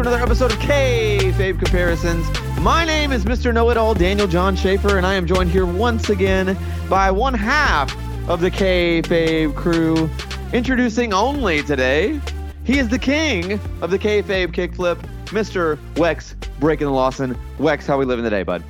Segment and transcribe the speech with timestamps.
[0.00, 2.26] another episode of K Fave Comparisons.
[2.60, 3.52] My name is Mr.
[3.52, 6.56] Know-It-All, Daniel John Schaefer, and I am joined here once again
[6.88, 7.94] by one half
[8.26, 10.08] of the Kayfabe crew.
[10.54, 12.18] Introducing only today,
[12.64, 14.96] he is the king of the Kayfabe kickflip,
[15.26, 15.76] Mr.
[15.96, 17.36] Wex Breaking the Lawson.
[17.58, 18.64] Wex, how we living today, bud?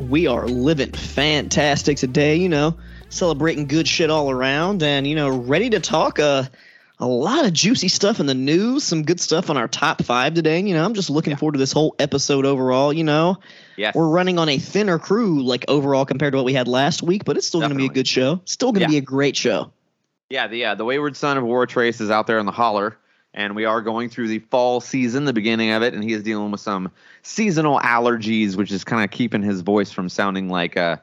[0.00, 2.76] We are living fantastic today, you know,
[3.08, 6.42] celebrating good shit all around and, you know, ready to talk uh,
[7.02, 10.34] a lot of juicy stuff in the news, some good stuff on our top five
[10.34, 10.60] today.
[10.60, 12.92] You know, I'm just looking forward to this whole episode overall.
[12.92, 13.38] You know,
[13.76, 13.96] Yes.
[13.96, 17.24] we're running on a thinner crew, like overall compared to what we had last week,
[17.24, 18.40] but it's still going to be a good show.
[18.44, 18.98] Still going to Yeah.
[19.00, 19.72] be a great show.
[20.30, 22.96] Yeah, the uh, the wayward son of Wartrace is out there in the holler,
[23.34, 26.22] and we are going through the fall season, the beginning of it, and he is
[26.22, 30.76] dealing with some seasonal allergies, which is kind of keeping his voice from sounding like
[30.76, 31.02] a,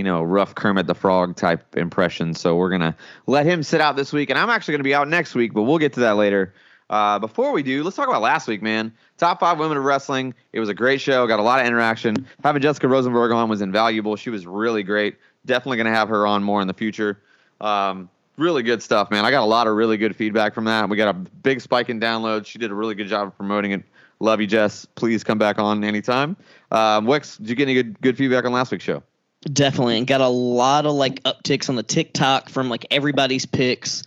[0.00, 2.32] you know, rough Kermit the Frog type impression.
[2.32, 5.08] So we're gonna let him sit out this week, and I'm actually gonna be out
[5.08, 6.54] next week, but we'll get to that later.
[6.88, 8.94] Uh, before we do, let's talk about last week, man.
[9.18, 10.32] Top five women of wrestling.
[10.54, 11.26] It was a great show.
[11.26, 12.26] Got a lot of interaction.
[12.42, 14.16] Having Jessica Rosenberg on was invaluable.
[14.16, 15.18] She was really great.
[15.44, 17.20] Definitely to have her on more in the future.
[17.60, 19.26] Um, really good stuff, man.
[19.26, 20.88] I got a lot of really good feedback from that.
[20.88, 22.46] We got a big spike in downloads.
[22.46, 23.82] She did a really good job of promoting it.
[24.18, 24.86] Love you, Jess.
[24.86, 26.36] Please come back on anytime.
[26.70, 29.02] Um, Wex, did you get any good good feedback on last week's show?
[29.44, 29.98] Definitely.
[29.98, 34.02] And got a lot of like upticks on the TikTok from like everybody's picks.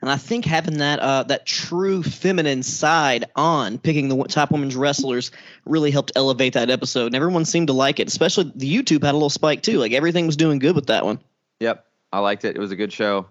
[0.00, 4.76] And I think having that uh, that true feminine side on picking the top women's
[4.76, 5.32] wrestlers
[5.64, 7.06] really helped elevate that episode.
[7.06, 9.78] And everyone seemed to like it, especially the YouTube had a little spike too.
[9.78, 11.18] Like everything was doing good with that one.
[11.60, 12.54] Yep, I liked it.
[12.54, 13.26] It was a good show.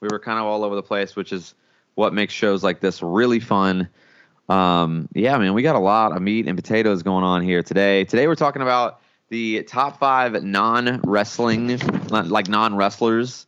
[0.00, 1.54] We were kind of all over the place, which is
[1.94, 3.88] what makes shows like this really fun.
[4.48, 8.04] Um, yeah, man, we got a lot of meat and potatoes going on here today.
[8.04, 9.00] Today we're talking about
[9.30, 11.78] the top five non-wrestling,
[12.08, 13.46] like non-wrestlers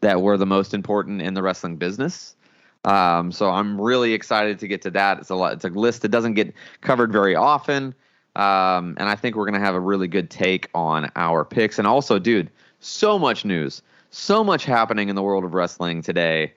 [0.00, 2.36] that were the most important in the wrestling business.
[2.84, 5.18] Um, so I'm really excited to get to that.
[5.18, 5.54] It's a lot.
[5.54, 7.94] It's a list that doesn't get covered very often,
[8.36, 11.78] um, and I think we're gonna have a really good take on our picks.
[11.78, 16.52] And also, dude, so much news, so much happening in the world of wrestling today.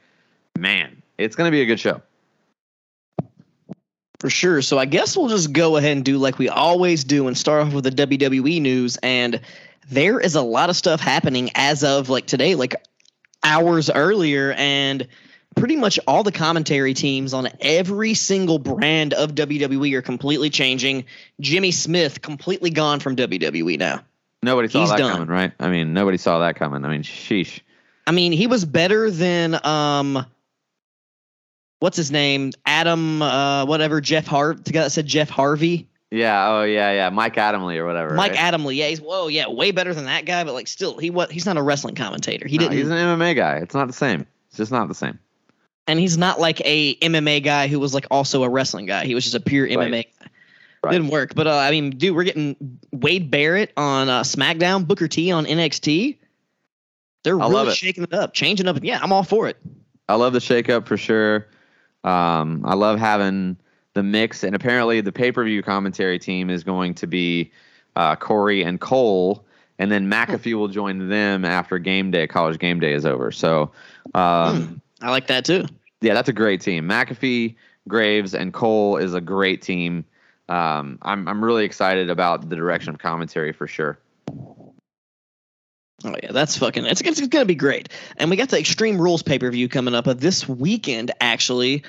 [0.58, 2.02] Man, it's gonna be a good show.
[4.20, 4.62] For sure.
[4.62, 7.68] So I guess we'll just go ahead and do like we always do and start
[7.68, 8.98] off with the WWE news.
[8.98, 9.42] And
[9.90, 12.76] there is a lot of stuff happening as of like today, like
[13.44, 14.54] hours earlier.
[14.54, 15.08] And
[15.56, 21.06] pretty much all the commentary teams on every single brand of WWE are completely changing.
[21.40, 24.02] Jimmy Smith completely gone from WWE now.
[24.44, 25.12] Nobody saw He's that done.
[25.12, 25.52] coming, right?
[25.60, 26.86] I mean, nobody saw that coming.
[26.86, 27.62] I mean, sheesh.
[28.08, 30.26] I mean, he was better than um
[31.86, 32.52] what's his name?
[32.66, 35.88] Adam uh whatever, Jeff Har the guy that said Jeff Harvey.
[36.12, 36.48] Yeah.
[36.50, 37.10] Oh, yeah, yeah.
[37.10, 38.14] Mike Adamle or whatever.
[38.16, 38.40] Mike right?
[38.54, 41.32] Adamle, yeah, he's whoa, yeah, way better than that guy, but like still, he what
[41.32, 42.48] he's not a wrestling commentator.
[42.48, 43.58] He No, didn't, he's an MMA guy.
[43.58, 44.26] It's not the same.
[44.48, 45.20] It's just not the same.
[45.88, 49.06] and he's not like a MMA guy who was like also a wrestling guy.
[49.06, 49.78] He was just a pure Right.
[49.78, 50.04] MMA.
[50.20, 50.28] guy.
[50.84, 50.92] Right.
[50.94, 52.56] Didn't work, but uh, I mean, dude, we're getting
[52.92, 56.18] Wade Barrett on uh, SmackDown, Booker T on NXT.
[57.24, 58.78] They're I really shaking it up, changing up.
[58.84, 59.58] Yeah, I'm all for it.
[60.08, 61.48] I love the shakeup for sure.
[62.06, 63.58] Um, I love having
[63.94, 67.52] the mix, and apparently the pay per view commentary team is going to be
[67.96, 69.44] uh, Corey and Cole,
[69.80, 73.32] and then McAfee will join them after game day, college game day is over.
[73.32, 73.72] So,
[74.14, 75.66] um, I like that too.
[76.02, 76.88] yeah, that's a great team.
[76.88, 77.56] McAfee,
[77.88, 80.06] Graves, and Cole is a great team.
[80.48, 83.98] Um, I'm I'm really excited about the direction of commentary for sure.
[86.04, 86.86] Oh yeah, that's fucking.
[86.86, 87.90] It's, it's gonna be great.
[88.18, 91.84] And we got the Extreme Rules pay per view coming up uh, this weekend actually,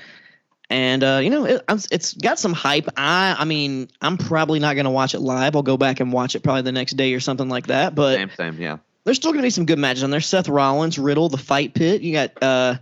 [0.71, 2.89] and uh, you know it, it's got some hype.
[2.97, 5.57] I I mean I'm probably not gonna watch it live.
[5.57, 7.95] I'll go back and watch it probably the next day or something like that.
[7.97, 8.79] But Same, same, yeah.
[9.05, 10.21] there's still gonna be some good matches on there.
[10.21, 12.03] Seth Rollins, Riddle, the Fight Pit.
[12.03, 12.77] You got uh.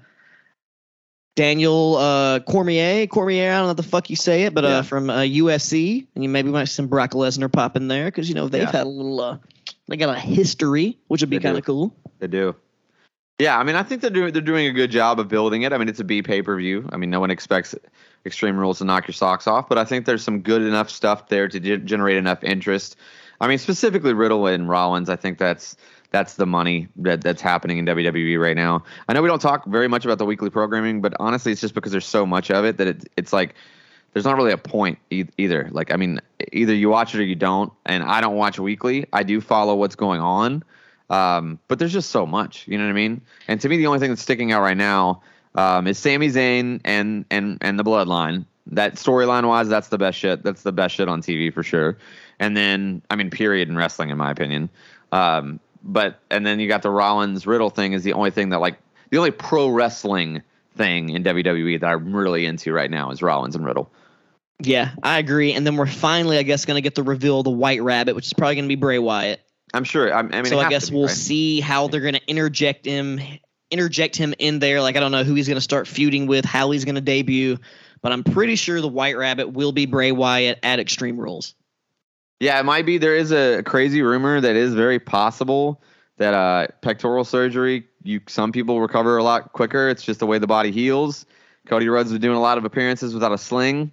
[1.37, 4.71] Daniel uh, Cormier, Cormier, I don't know what the fuck you say it, but Yeah.
[4.79, 8.05] uh, from uh, UFC, and you maybe might see some Brock Lesnar pop in there
[8.05, 8.71] because you know they've Yeah.
[8.71, 9.39] had a little, uh,
[9.89, 11.95] they got a history, which would be kind of cool.
[12.19, 12.55] They do.
[13.39, 15.73] Yeah, I mean, I think they're doing they're doing a good job of building it.
[15.73, 16.89] I mean, it's a B pay per view.
[16.93, 17.75] I mean, no one expects
[18.25, 21.29] Extreme Rules to knock your socks off, but I think there's some good enough stuff
[21.29, 22.97] there to ge- generate enough interest.
[23.41, 25.09] I mean, specifically Riddle and Rollins.
[25.09, 25.77] I think that's
[26.11, 28.85] that's the money that that's happening in WWE right now.
[29.09, 31.75] I know we don't talk very much about the weekly programming, but honestly, it's just
[31.75, 33.57] because there's so much of it that it, it's like
[34.15, 35.69] there's not really a point e- either.
[35.73, 36.21] Like, I mean,
[36.53, 37.73] either you watch it or you don't.
[37.85, 39.07] And I don't watch weekly.
[39.13, 40.65] I do follow what's going on,
[41.11, 42.67] um, but there's just so much.
[42.67, 43.21] You know what I mean?
[43.49, 45.21] And to me, the only thing that's sticking out right now
[45.57, 48.47] um, is Sami Zayn and and and the Bloodline.
[48.69, 50.43] That storyline wise, that's the best shit.
[50.43, 51.99] That's the best shit on TV for sure.
[52.39, 54.71] And then, I mean, period in wrestling, in my opinion.
[55.13, 58.61] Um, but and then you got the Rollins Riddle thing is the only thing that
[58.61, 58.79] like
[59.11, 60.43] the only pro wrestling
[60.77, 63.91] thing in WWE that I'm really into right now is Rollins and Riddle.
[64.61, 65.53] Yeah, I agree.
[65.53, 68.15] And then we're finally, I guess, going to get the reveal of the White Rabbit,
[68.15, 69.41] which is probably going to be Bray Wyatt.
[69.73, 70.13] I'm sure.
[70.15, 71.17] I, I mean, so I guess be, we'll right?
[71.17, 73.21] see how they're going to interject him,
[73.71, 74.81] interject him in there.
[74.81, 77.01] Like I don't know who he's going to start feuding with, how he's going to
[77.01, 77.59] debut,
[78.01, 81.55] but I'm pretty sure the White Rabbit will be Bray Wyatt at Extreme Rules.
[82.39, 82.99] Yeah, it might be.
[82.99, 85.83] There is a crazy rumor that is very possible
[86.19, 89.89] that uh, pectoral surgery, you some people recover a lot quicker.
[89.89, 91.27] It's just the way the body heals.
[91.67, 93.91] Cody Rhodes is doing a lot of appearances without a sling.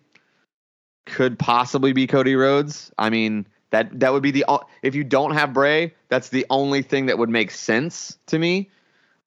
[1.06, 2.92] Could possibly be Cody Rhodes.
[2.98, 4.46] I mean, that that would be the
[4.84, 8.70] if you don't have Bray, that's the only thing that would make sense to me.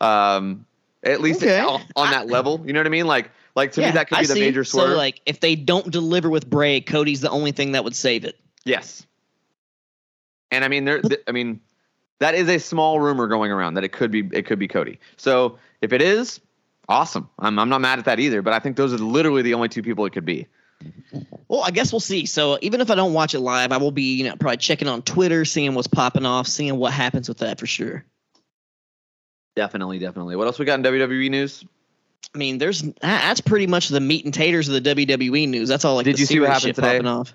[0.00, 0.66] Um,
[1.02, 1.60] at least Okay.
[1.60, 3.06] on, on that level, you know what I mean?
[3.06, 4.40] Like, like to me, that could I be the see.
[4.40, 4.90] major swerve.
[4.90, 8.24] So like if they don't deliver with Bray, Cody's the only thing that would save
[8.24, 8.38] it.
[8.64, 9.06] Yes.
[10.50, 11.00] And I mean, there.
[11.02, 11.60] th- I mean,
[12.20, 15.00] that is a small rumor going around that it could be it could be Cody.
[15.16, 16.40] So if it is,
[16.88, 17.28] awesome.
[17.38, 18.42] I'm I'm not mad at that either.
[18.42, 20.46] But I think those are literally the only two people it could be.
[21.54, 22.26] Well, I guess we'll see.
[22.26, 24.88] So even if I don't watch it live, I will be, you know, probably checking
[24.88, 28.04] on Twitter, seeing what's popping off, seeing what happens with that for sure.
[29.54, 30.34] Definitely, definitely.
[30.34, 31.64] What else we got in WWE news?
[32.34, 35.68] I mean, there's that's pretty much the meat and taters of the WWE news.
[35.68, 36.98] That's all like Did you see what happened today?
[36.98, 37.32] off.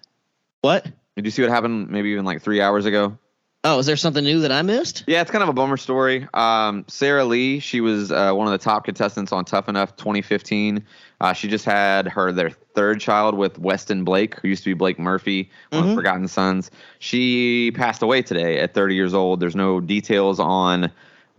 [0.59, 0.85] What?
[1.15, 1.89] Did you see what happened?
[1.89, 3.17] Maybe even like three hours ago.
[3.63, 5.03] Oh, is there something new that I missed?
[5.07, 6.27] Yeah, it's kind of a bummer story.
[6.33, 10.85] Um, Sarah Lee, she was uh, one of the top contestants on Tough Enough 2015.
[11.19, 14.73] Uh, she just had her their third child with Weston Blake, who used to be
[14.73, 15.89] Blake Murphy, one of Mhm.
[15.89, 16.71] the Forgotten Sons.
[16.99, 19.41] She passed away today at 30 years old.
[19.41, 20.89] There's no details on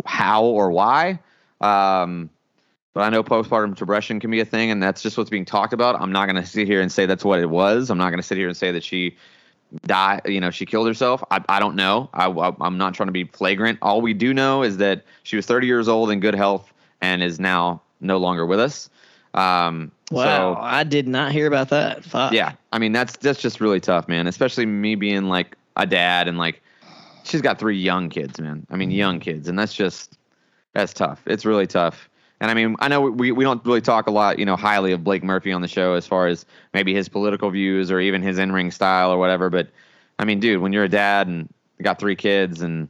[0.04, 1.18] how or why.
[1.62, 2.28] Um,
[2.92, 5.72] but I know postpartum depression can be a thing, and that's just what's being talked
[5.72, 5.98] about.
[5.98, 7.88] I'm not going to sit here and say that's what it was.
[7.88, 9.16] I'm not going to sit here and say that she
[9.86, 13.06] died, you know she killed herself i, I don't know I, I, i'm not trying
[13.06, 16.18] to be flagrant all we do know is that she was 30 years old in
[16.18, 18.90] good health and is now no longer with us
[19.34, 22.04] um Wow, so I did not hear about that.
[22.04, 22.32] Fuck.
[22.32, 26.26] yeah i mean that's that's just really tough man especially me being like a dad
[26.28, 26.62] and like
[27.24, 30.18] she's got three young kids man i mean young kids and that's just
[30.72, 32.08] that's tough it's really tough
[32.42, 34.92] and I mean, I know we, we don't really talk a lot, you know, highly
[34.92, 38.22] of Blake Murphy on the show as far as maybe his political views or even
[38.22, 39.50] his in ring style or whatever.
[39.50, 39.68] But
[40.18, 42.88] I mean, dude, when you're a dad and you got three kids and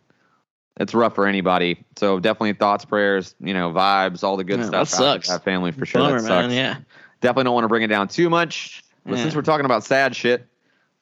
[0.78, 1.84] it's rough for anybody.
[1.96, 4.90] So definitely thoughts, prayers, you know, vibes, all the good Yeah, stuff.
[4.90, 5.28] that sucks.
[5.28, 6.02] That family for sure.
[6.02, 6.46] Bummer, that sucks.
[6.46, 6.50] man.
[6.56, 6.76] Yeah.
[7.20, 8.82] Definitely don't want to bring it down too much.
[9.04, 9.22] But Yeah.
[9.22, 10.46] since we're talking about sad shit,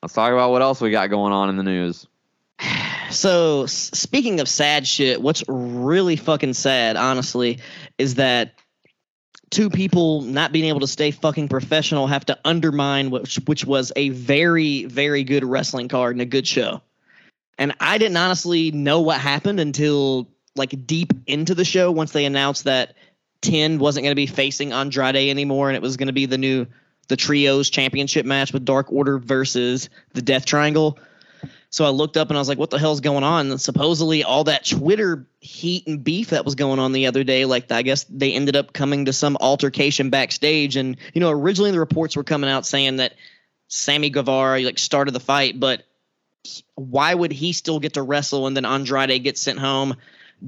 [0.03, 2.07] let's talk about what else we got going on in the news.
[3.11, 7.59] So speaking of sad shit, what's really fucking sad, honestly,
[7.97, 8.53] is that
[9.49, 13.93] two people not being able to stay fucking professional have to undermine which which was
[13.97, 16.83] a very very good wrestling card and a good show.
[17.57, 22.27] And I didn't honestly know what happened until like deep into the show once they
[22.27, 22.95] announced that
[23.43, 26.39] 10 wasn't going to be facing Andrade anymore and it was going to be the
[26.39, 26.67] new
[27.09, 30.99] the trios championship match with Dark Order versus the Death Triangle.
[31.71, 33.51] So I looked up and I was like, what the hell's going on?
[33.51, 37.45] And supposedly all that Twitter heat and beef that was going on the other day,
[37.45, 40.77] like I guess they ended up coming to some altercation backstage.
[40.77, 43.15] And, you know, originally the reports were coming out saying that
[43.69, 45.85] Sammy Guevara like started the fight, but
[46.75, 49.97] why would he still get to wrestle and then Andrade gets sent home?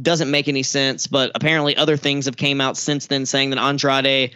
[0.01, 1.07] Doesn't make any sense.
[1.07, 4.35] But apparently other things have came out since then saying that Andrade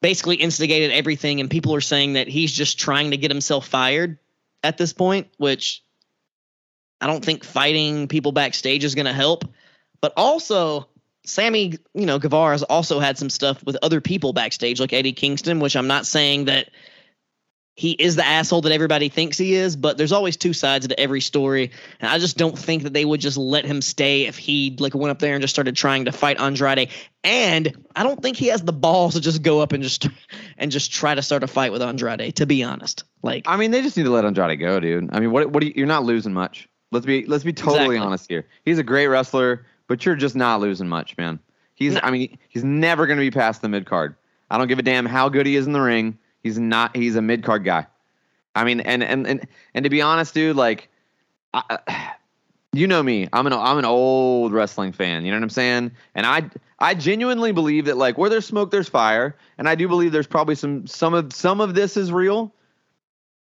[0.00, 4.18] basically instigated everything and people are saying that he's just trying to get himself fired
[4.62, 5.82] at this point, which
[7.00, 9.44] I don't think fighting people backstage is going to help.
[10.00, 10.88] But also,
[11.24, 15.12] Sammy, you know, Guevara has also had some stuff with other people backstage, like Eddie
[15.12, 16.70] Kingston, which I'm not saying that
[17.80, 21.00] he is the asshole that everybody thinks he is, but there's always two sides to
[21.00, 21.70] every story.
[21.98, 24.94] And I just don't think that they would just let him stay if he like
[24.94, 26.90] went up there and just started trying to fight Andrade.
[27.24, 30.06] And I don't think he has the balls to just go up and just
[30.58, 33.04] and just try to start a fight with Andrade, to be honest.
[33.22, 35.08] Like I mean, they just need to let Andrade go, dude.
[35.10, 36.68] I mean, what what you, you're not losing much.
[36.92, 37.96] Let's be let's be totally Exactly.
[37.96, 38.46] honest here.
[38.62, 41.40] He's a great wrestler, but you're just not losing much, man.
[41.76, 42.00] He's No.
[42.02, 44.16] I mean, he's never going to be past the mid card.
[44.50, 46.18] I don't give a damn how good he is in the ring.
[46.42, 46.96] He's not.
[46.96, 47.86] He's a mid card guy.
[48.54, 50.88] I mean, and and and and to be honest, dude, like,
[51.54, 52.14] I,
[52.72, 53.28] you know me.
[53.32, 55.24] I'm an I'm an old wrestling fan.
[55.24, 55.92] You know what I'm saying?
[56.14, 59.36] And I I genuinely believe that like where there's smoke, there's fire.
[59.58, 62.52] And I do believe there's probably some some of some of this is real.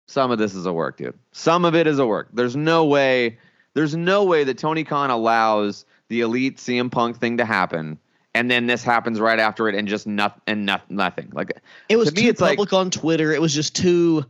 [0.08, 1.18] Some of this is a work, dude.
[1.34, 2.30] Some of it is a work.
[2.34, 3.38] There's no way.
[3.74, 8.00] There's no way that Tony Khan allows the elite CM Punk thing to happen,
[8.38, 11.30] and then this happens right after it, and just nothing and nothing, nothing.
[11.34, 13.32] Like it was to me, too it's like- public on Twitter.
[13.32, 14.26] It was just too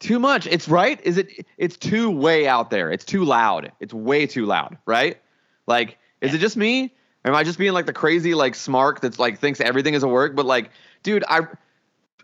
[0.00, 0.46] too much.
[0.46, 0.98] It's right.
[1.04, 1.46] Is it?
[1.58, 2.90] It's too way out there.
[2.90, 3.70] It's too loud.
[3.80, 4.78] It's way too loud.
[4.86, 5.18] Right?
[5.66, 6.94] Like, is it just me?
[7.24, 10.08] Am I just being like the crazy like smark that's like thinks everything is a
[10.08, 10.34] work?
[10.34, 10.70] But like,
[11.02, 11.42] dude, I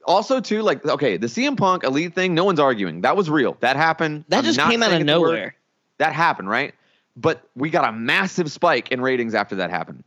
[0.06, 3.02] also too like okay, the CM Punk Elite thing, no one's arguing.
[3.02, 3.56] That was real.
[3.60, 4.24] That happened.
[4.28, 5.32] That I'm just came out of it's a word.
[5.32, 5.56] nowhere.
[5.98, 6.74] That happened, right?
[7.14, 10.04] But we got a massive spike in ratings after that happened.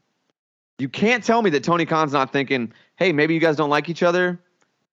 [0.79, 3.89] You can't tell me that Tony Khan's not thinking, hey, maybe you guys don't like
[3.89, 4.39] each other.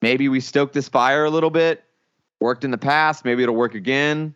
[0.02, 1.84] Maybe we stoked this fire a little bit.
[2.40, 3.24] Worked in the past.
[3.24, 4.34] Maybe it'll work again.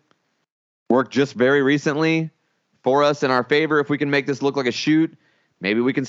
[0.89, 2.31] Worked just very recently
[2.83, 3.79] for us in our favor.
[3.81, 5.13] If we can make this look like a shoot,
[5.61, 6.07] maybe we can.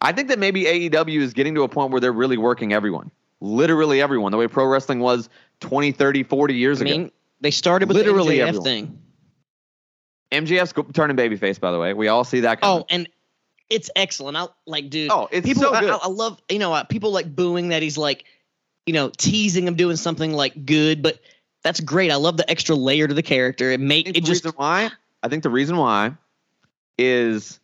[0.00, 3.10] I think that maybe AEW is getting to a point where they're really working everyone.
[3.40, 4.32] Literally everyone.
[4.32, 5.28] The way pro wrestling was
[5.60, 6.96] 20, 30, 40 years I ago.
[6.96, 7.10] mean,
[7.40, 8.64] they started with Literally the MJF everyone.
[8.64, 8.98] thing.
[10.32, 11.92] MJF's turning babyface, by the way.
[11.92, 12.58] We all see that.
[12.62, 12.80] Oh, coming.
[12.82, 13.08] Oh, and
[13.70, 14.36] it's excellent.
[14.36, 15.10] I like, dude.
[15.10, 15.62] Oh, it's people.
[15.62, 15.90] so I, good.
[15.90, 18.24] I, I love you know uh, people like booing that he's like,
[18.86, 21.18] you know, teasing him doing something like good, but
[21.62, 22.10] that's great.
[22.10, 23.70] I love the extra layer to the character.
[23.70, 24.90] It make it the just reason why
[25.22, 26.12] I think the reason why
[26.98, 27.58] is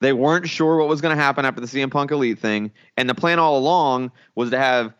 [0.00, 3.08] they weren't sure what was going to happen after the CM Punk Elite thing, and
[3.08, 4.94] the plan all along was to have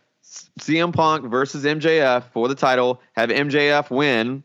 [0.59, 4.43] CM Punk versus MJF for the title, have MJF win,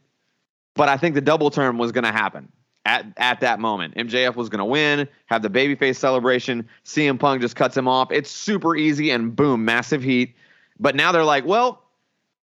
[0.75, 2.51] but I think the double turn was going to happen
[2.85, 3.95] at at that moment.
[3.95, 6.67] MJF was going to win, have the babyface celebration.
[6.85, 8.11] CM Punk just cuts him off.
[8.11, 10.35] It's super easy and boom, massive heat.
[10.79, 11.83] But now they're like, well,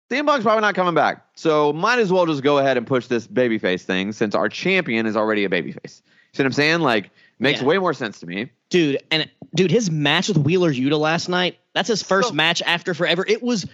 [0.10, 1.25] CM Punk's probably not coming back.
[1.36, 5.06] So might as well just go ahead and push this babyface thing since our champion
[5.06, 6.02] is already a babyface.
[6.02, 6.80] You see what I'm saying?
[6.82, 7.68] Like, makes Yeah.
[7.68, 8.50] way more sense to me.
[8.70, 11.60] dude and dude his match with Wheeler Yuta last night.
[11.75, 13.24] That's his first So- match after forever.
[13.28, 13.68] It was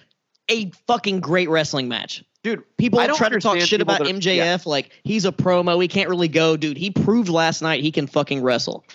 [0.50, 2.22] a fucking great wrestling match.
[2.42, 4.58] Dude, People try to talk shit about that MJF yeah.
[4.66, 5.82] like he's a promo.
[5.82, 6.78] He can't really go, dude.
[6.78, 8.86] He proved last night he can fucking wrestle.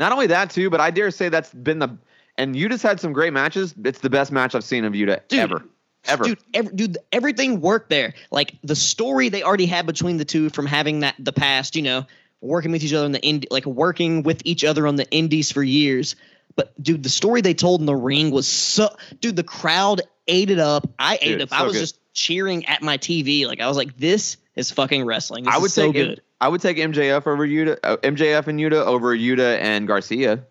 [0.00, 1.96] Not only that, too, but I dare say that's been the.
[2.36, 3.74] And you just had some great matches.
[3.84, 5.38] It's the best match I've seen of Yuta Dude.
[5.38, 5.64] ever.
[6.06, 6.24] Ever.
[6.24, 8.12] Dude, ev- dude, everything worked there.
[8.32, 11.82] Like the story they already had between the two from having that the past, you
[11.82, 12.04] know,
[12.40, 15.52] working with each other in the ind- like working with each other on the indies
[15.52, 16.16] for years.
[16.56, 20.50] But dude, the story they told in the ring was so dude, the crowd ate
[20.50, 20.86] it up.
[20.98, 21.48] I ate Dude, it up.
[21.50, 21.80] so I was good.
[21.80, 23.46] just cheering at my TV.
[23.46, 25.44] Like I was like, this is fucking wrestling.
[25.44, 26.22] This I would is so take good.
[26.40, 30.44] I would take MJF over Yuta, uh, MJF and Yuta over Yuta and Garcia.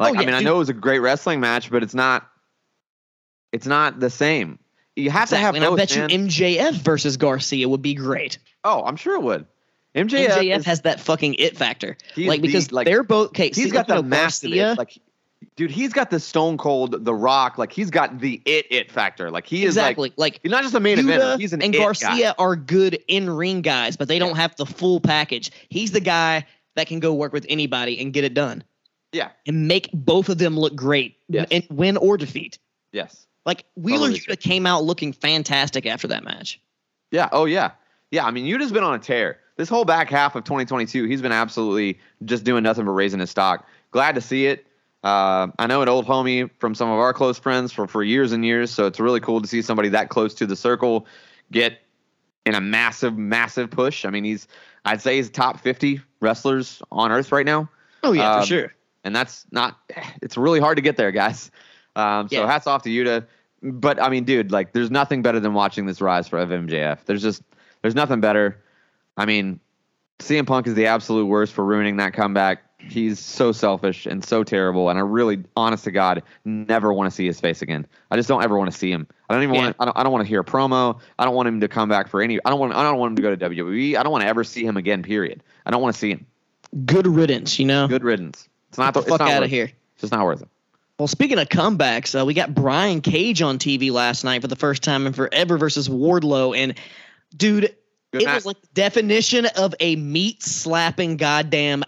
[0.00, 1.94] Like, Oh, I yeah, mean, I know it was a great wrestling match, but it's
[1.94, 2.28] not.
[3.52, 4.58] It's not the same.
[4.94, 6.10] You have to have and I bet man.
[6.10, 8.38] you MJF versus Garcia would be great.
[8.64, 9.46] oh, I'm sure it would.
[9.94, 11.96] MJF, MJF is- has that fucking it factor.
[12.16, 13.46] Like the- because like, they're both okay.
[13.48, 14.78] he's see, got the know, massive Garcia, it.
[14.78, 14.98] Like,
[15.56, 17.58] dude, he's got the Stone Cold, The Rock.
[17.58, 19.30] Like, he's got the it it factor.
[19.30, 20.10] Like, he is exactly.
[20.10, 21.38] like like he's not just a main eventer.
[21.38, 22.34] He's an and it Garcia guy.
[22.38, 25.50] are good in ring guys, but they don't have the full package.
[25.68, 26.44] He's the guy
[26.76, 28.62] that can go work with anybody and get it done
[29.12, 29.30] Yeah.
[29.48, 31.48] and make both of them look great Yes.
[31.50, 32.58] and win or defeat.
[32.92, 33.26] Yes.
[33.44, 34.36] Like Wheeler Totally.
[34.36, 36.60] Came out looking fantastic after that match.
[37.10, 37.28] Yeah.
[37.32, 37.72] Oh yeah.
[38.12, 38.26] Yeah.
[38.26, 39.40] I mean, Yuta's been on a tear.
[39.56, 43.30] This whole back half of 2022, he's been absolutely just doing nothing but raising his
[43.30, 43.66] stock.
[43.90, 44.67] Glad to see it.
[45.04, 48.32] Uh, I know an old homie from some of our close friends for for years
[48.32, 51.06] and years, so it's really cool to see somebody that close to the circle
[51.52, 51.78] get
[52.44, 54.04] in a massive, massive push.
[54.04, 54.48] I mean, he's
[54.84, 57.68] I'd say he's top 50 wrestlers on earth right now.
[58.02, 58.74] Oh yeah, Um, for sure.
[59.04, 59.78] and that's not
[60.22, 61.50] it's really hard to get there guys
[61.96, 62.46] um, so Yeah.
[62.46, 63.26] hats off to you Yuta
[63.62, 67.22] but I mean dude like there's nothing better than watching this rise for MJF there's
[67.22, 67.42] just
[67.82, 68.62] there's nothing better
[69.16, 69.58] I mean
[70.20, 74.44] CM Punk is the absolute worst for ruining that comeback he's so selfish and so
[74.44, 78.16] terrible and I really honest to God never want to see his face again I
[78.16, 79.60] just don't ever want to see him I don't even Yeah.
[79.64, 81.68] want I don't, I don't want to hear a promo I don't want him to
[81.68, 83.96] come back for any I don't want I don't want him to go to WWE
[83.96, 86.24] I don't want to ever see him again period I don't want to see him
[86.84, 87.88] Good riddance, you know.
[87.88, 89.54] good riddance it's not Get the it's fuck not out of it.
[89.54, 89.64] here.
[89.94, 90.48] It's just not worth it.
[90.98, 94.56] Well, speaking of comebacks, uh, we got Brian Cage on TV last night for the
[94.56, 96.74] first time in forever versus Wardlow, and
[97.36, 97.74] dude,
[98.12, 98.34] Good it match.
[98.34, 101.84] was like the definition of a meat slapping goddamn.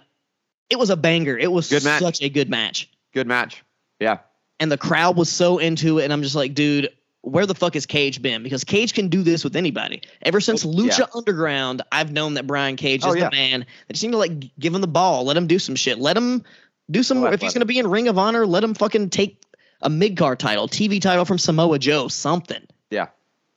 [0.71, 1.37] It was a banger.
[1.37, 2.01] It was Good match.
[2.01, 3.63] such a good match, Good match.
[3.99, 4.19] Yeah.
[4.61, 6.05] and the crowd was so into it.
[6.05, 6.89] And I'm just like, dude,
[7.23, 8.43] where the fuck has Cage been?
[8.43, 10.01] Because Cage can do this with anybody.
[10.23, 11.05] Ever since Oh, Lucha yeah.
[11.15, 13.29] Underground, I've known that Brian Cage Oh, is yeah.
[13.29, 13.67] the man.
[13.89, 16.17] They just need to like give him the ball, let him do some shit, let
[16.17, 16.45] him
[16.91, 17.23] do some.
[17.23, 19.43] Oh, if he's gonna be in Ring of Honor, let him fucking take
[19.83, 22.67] a mid card title, TV title from Samoa Joe, something.
[22.91, 23.09] Yeah.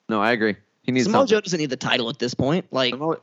[0.10, 0.56] No, I agree.
[0.84, 1.38] He needs Samoa something.
[1.38, 2.66] Joe doesn't need the title at this point.
[2.72, 3.18] Like, Samoa,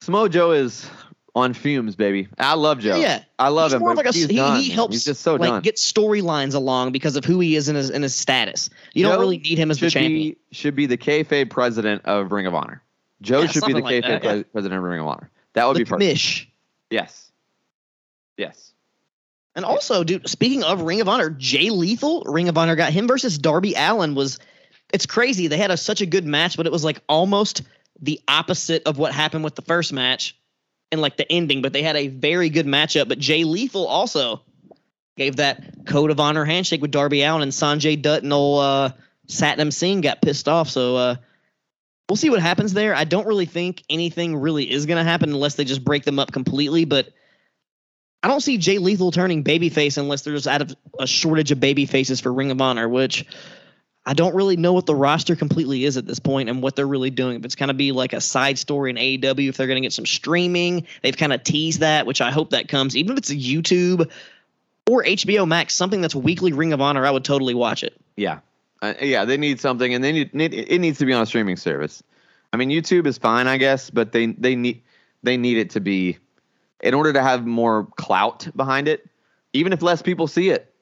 [0.00, 0.88] Samoa Joe is
[1.38, 2.28] on fumes, baby.
[2.38, 2.96] I love Joe.
[2.96, 3.80] yeah, I love he's him.
[3.80, 5.62] more like a he, he helps He's just so like done.
[5.62, 8.70] get storylines along because of who he is in his in his status.
[8.94, 10.12] You Joe don't really need him as the champion.
[10.32, 12.82] be should be the kayfabe president of Ring of Honor.
[13.22, 14.42] Joe Yeah, should be the like kayfabe that, yeah.
[14.52, 15.30] pres- of Ring of Honor.
[15.54, 16.16] That would the be perfect.
[16.16, 16.46] commish.
[16.90, 17.30] Yes.
[18.36, 18.72] Yes.
[19.54, 23.08] And also, dude, speaking of Ring of Honor, Jay Lethal, Ring of Honor got him
[23.08, 24.38] versus Darby Allin was
[24.92, 25.48] it's crazy.
[25.48, 27.62] They had a, such a good match, but it was like almost
[28.00, 30.37] the opposite of what happened with the first match
[30.90, 33.08] and like the ending, but they had a very good matchup.
[33.08, 34.42] But Jay Lethal also
[35.16, 38.90] gave that code of honor handshake with Darby Allin and Sanjay Dutt and old uh,
[39.26, 40.70] Satnam Singh got pissed off.
[40.70, 41.16] So uh,
[42.08, 42.94] we'll see what happens there.
[42.94, 46.18] I don't really think anything really is going to happen unless they just break them
[46.18, 46.84] up completely.
[46.84, 47.10] But
[48.22, 51.86] I don't see Jay Lethal turning babyface unless there's out of a shortage of baby
[51.86, 53.26] faces for Ring of Honor, which
[54.08, 56.86] I don't really know what the roster completely is at this point and what they're
[56.86, 57.36] really doing.
[57.36, 59.84] If it's going to be like a side story in AEW, if they're going to
[59.84, 62.96] get some streaming, they've kind of teased that, which I hope that comes.
[62.96, 64.10] Even if it's a YouTube
[64.88, 68.00] or HBO Max, something that's weekly Ring of Honor, I would totally watch it.
[68.16, 68.38] Yeah,
[68.80, 71.26] uh, yeah, they need something, and they need, need it needs to be on a
[71.26, 72.02] streaming service.
[72.54, 74.80] I mean, YouTube is fine, I guess, but they they need
[75.22, 76.16] they need it to be
[76.80, 79.06] in order to have more clout behind it.
[79.52, 80.72] Even if less people see it,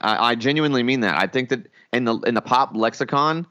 [0.00, 1.16] I, I genuinely mean that.
[1.22, 3.46] I think that in the in the pop lexicon,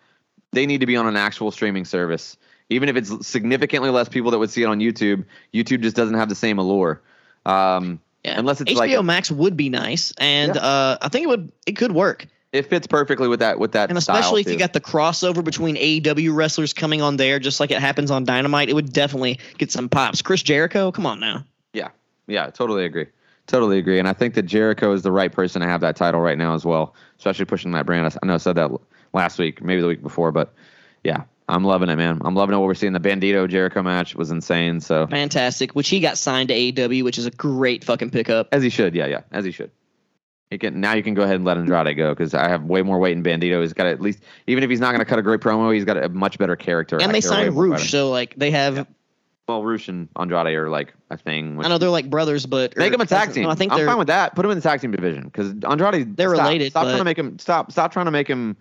[0.51, 2.38] they need to be on an actual streaming service.
[2.69, 6.15] Even if it's significantly less people that would see it on YouTube, YouTube just doesn't
[6.15, 7.01] have the same allure.
[7.45, 8.39] Um, Yeah.
[8.39, 10.62] Unless it's HBO like- Max would be nice, and Yeah.
[10.62, 12.25] uh, I think it would it could work.
[12.53, 15.75] it fits perfectly with that with that And especially if you got the crossover between
[15.75, 19.71] AEW wrestlers coming on there, just like it happens on Dynamite, it would definitely get
[19.71, 20.21] some pops.
[20.21, 21.43] Chris Jericho, come on now.
[21.73, 21.89] Yeah,
[22.27, 23.07] yeah, totally agree.
[23.47, 24.00] Totally agree.
[24.00, 26.55] And I think that Jericho is the right person to have that title right now
[26.55, 28.17] as well, especially pushing that brand.
[28.21, 28.71] I know I said that
[29.13, 30.53] last week, maybe the week before, but
[31.03, 32.21] yeah, I'm loving it, man.
[32.23, 32.57] I'm loving it.
[32.59, 32.93] What we're seeing.
[32.93, 34.79] The Bandito Jericho match was insane.
[34.79, 35.73] So Fantastic.
[35.73, 38.47] Which he got signed to AEW, which is a great fucking pickup.
[38.53, 39.71] as he should, yeah, yeah, as he should.
[40.50, 40.93] He can now.
[40.93, 43.23] You can go ahead and let Andrade go because I have way more weight in
[43.23, 43.59] Bandito.
[43.62, 45.83] He's got at least, even if he's not going to cut a great promo, he's
[45.83, 46.97] got a much better character.
[47.01, 48.77] And I they signed Rush, so like they have.
[48.77, 48.83] Yeah.
[49.53, 51.63] Well, Rush and Andrade are like a thing.
[51.63, 53.43] I know they're like brothers, but Make er, or him a tag team.
[53.43, 54.33] No, I think I'm fine with that.
[54.33, 56.17] Put him in the tag team division because Andrade.
[56.17, 56.48] They're stop.
[56.48, 57.72] related, Stop trying to make him stop.
[57.72, 58.57] Stop trying to make him.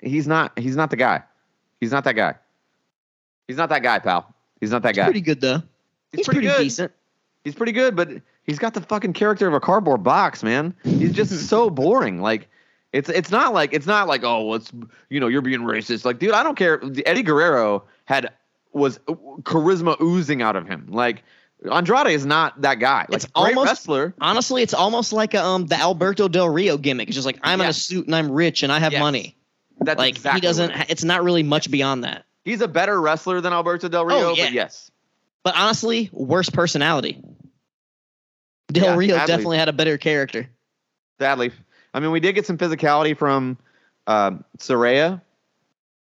[0.00, 0.56] He's not.
[0.56, 1.22] He's not the guy.
[1.80, 2.36] He's not that guy.
[3.48, 4.32] He's not that guy, pal.
[4.60, 5.04] He's not that he's guy.
[5.06, 5.62] pretty good though.
[6.12, 6.58] He's, pretty, good.
[6.58, 6.92] decent.
[7.42, 8.08] He's pretty good, but
[8.44, 10.74] he's got the fucking character of a cardboard box, man.
[10.84, 12.20] He's just so boring.
[12.20, 12.48] Like.
[12.92, 14.70] It's it's not like it's not like oh it's
[15.08, 18.30] you know you're being racist like dude I don't care Eddie Guerrero had
[18.72, 18.98] was
[19.42, 21.22] charisma oozing out of him like
[21.70, 25.66] Andrade is not that guy like It's almost- wrestler Honestly, it's almost like a, um
[25.66, 27.08] the Alberto Del Rio gimmick.
[27.08, 29.00] It's just like I'm in a suit and I'm rich and I have Yes.
[29.00, 29.36] money.
[29.80, 30.70] That's like exactly he doesn't.
[30.72, 30.86] it.
[30.90, 32.24] It's not really much beyond that.
[32.44, 34.44] He's a better wrestler than Alberto Del Rio, Oh, yeah.
[34.46, 34.90] but yes.
[35.44, 37.22] But honestly, worse personality.
[38.72, 39.26] Del Yeah, Rio sadly.
[39.32, 40.48] definitely had a better character.
[41.20, 41.52] Sadly.
[41.94, 43.58] I mean, we did get some physicality from
[44.06, 45.20] uh, Saraya.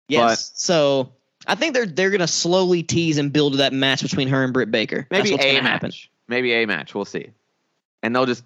[0.09, 0.51] Yes.
[0.55, 1.13] so
[1.47, 4.71] I think they're they're gonna slowly tease and build that match between her and Britt
[4.71, 5.07] Baker.
[5.11, 5.63] Maybe a match.
[5.63, 5.93] happen.
[6.29, 6.95] Maybe a match.
[6.95, 7.31] We'll see.
[8.03, 8.45] And they'll just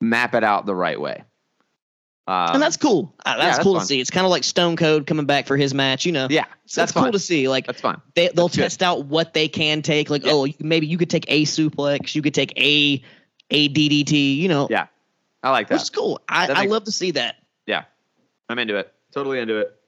[0.00, 1.24] map it out the right way.
[2.26, 3.14] Um, and that's cool.
[3.24, 3.82] Uh, that's, that's cool fun.
[3.82, 4.00] to see.
[4.00, 6.06] It's kind of like Stone Cold coming back for his match.
[6.06, 7.48] You know, yeah, so that's it's cool to see.
[7.48, 8.00] Like That's fine.
[8.14, 8.62] they they'll That's good.
[8.62, 10.08] test out what they can take.
[10.08, 10.32] Like Yeah.
[10.32, 12.14] oh, maybe you could take a suplex.
[12.14, 13.02] You could take a
[13.50, 14.36] a DDT.
[14.36, 14.86] You know, Yeah,
[15.42, 15.74] I like that.
[15.74, 16.18] which is cool.
[16.26, 17.36] I, I love to see that.
[17.66, 17.84] Yeah,
[18.48, 18.90] I'm into it.
[19.12, 19.78] Totally into it.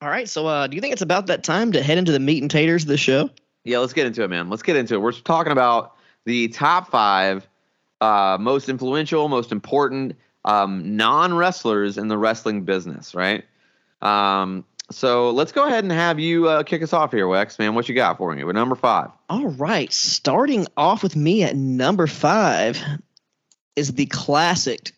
[0.00, 0.28] All right.
[0.28, 2.50] So uh, do you think it's about that time to head into the meat and
[2.50, 3.30] taters of the show?
[3.64, 4.48] Yeah, let's get into it, man.
[4.48, 4.98] Let's get into it.
[4.98, 7.46] We're talking about the top five
[8.00, 13.44] uh, most influential, most important um, non wrestlers in the wrestling business, right?
[14.00, 17.74] Um, so let's go ahead and have you uh, kick us off here, Wex, man.
[17.74, 18.44] What you got for me?
[18.44, 19.10] We're number five.
[19.28, 22.80] All right, starting off with me at number five
[23.76, 24.92] is the classic.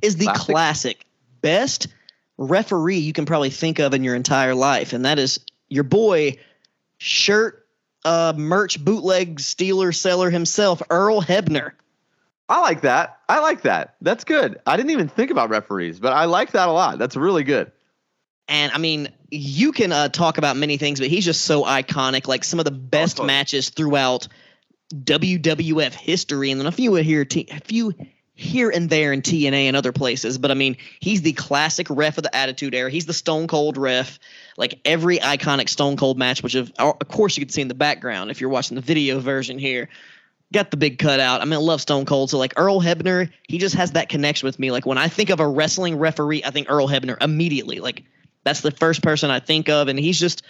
[0.00, 0.46] Is the Classic?
[0.46, 1.06] classic
[1.40, 1.88] best
[2.38, 6.38] referee you can probably think of in your entire life, and that is your boy,
[6.98, 7.66] shirt,
[8.04, 11.72] uh, merch, bootleg stealer seller himself, Earl Hebner.
[12.48, 13.18] I like that.
[13.28, 13.96] I like that.
[14.00, 14.60] That's good.
[14.66, 16.98] I didn't even think about referees, but I like that a lot.
[16.98, 17.72] That's really good.
[18.48, 22.28] And I mean, you can uh, talk about many things, but he's just so iconic.
[22.28, 23.26] Like some of the best totally.
[23.26, 24.28] matches throughout
[24.94, 27.92] WWF history, and then a few here, t- a few
[28.36, 30.36] here and there in TNA and other places.
[30.36, 32.90] But I mean, he's the classic ref of the Attitude Era.
[32.90, 34.18] He's the Stone Cold ref.
[34.58, 37.74] Like every iconic Stone Cold match, which of, of course you can see in the
[37.74, 39.88] background if you're watching the video version here.
[40.52, 41.40] Got the big cutout.
[41.40, 42.30] I mean, I love Stone Cold.
[42.30, 44.70] So like Earl Hebner, he just has that connection with me.
[44.70, 47.80] Like when I think of a wrestling referee, I think Earl Hebner immediately.
[47.80, 48.04] Like
[48.44, 50.42] that's the first person I think of, and he's just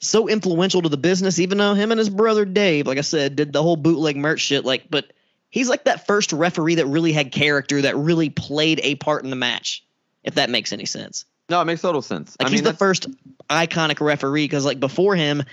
[0.00, 1.38] so influential to the business.
[1.38, 4.40] Even though him and his brother Dave, like I said, did the whole bootleg merch
[4.40, 4.64] shit.
[4.64, 5.12] Like, but
[5.50, 9.30] he's like that first referee that really had character, that really played a part in
[9.30, 9.84] the match.
[10.24, 11.24] If that makes any sense.
[11.48, 12.36] No, it makes total sense.
[12.38, 13.06] Like I he's mean, the first
[13.48, 15.44] iconic referee because like before him, I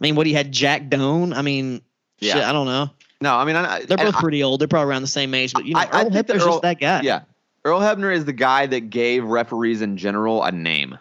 [0.00, 1.32] mean, what he had Jack Doan.
[1.32, 1.82] I mean,
[2.18, 2.34] Yeah.
[2.34, 2.90] shit, I don't know.
[3.20, 4.60] no, I mean, I, They're both pretty old.
[4.60, 6.62] They're probably around the same age, but you know, I- I Earl Hebner's Earl- just
[6.62, 7.02] that guy.
[7.02, 7.20] Yeah.
[7.64, 10.98] Earl Hebner is the guy that gave referees in general a name.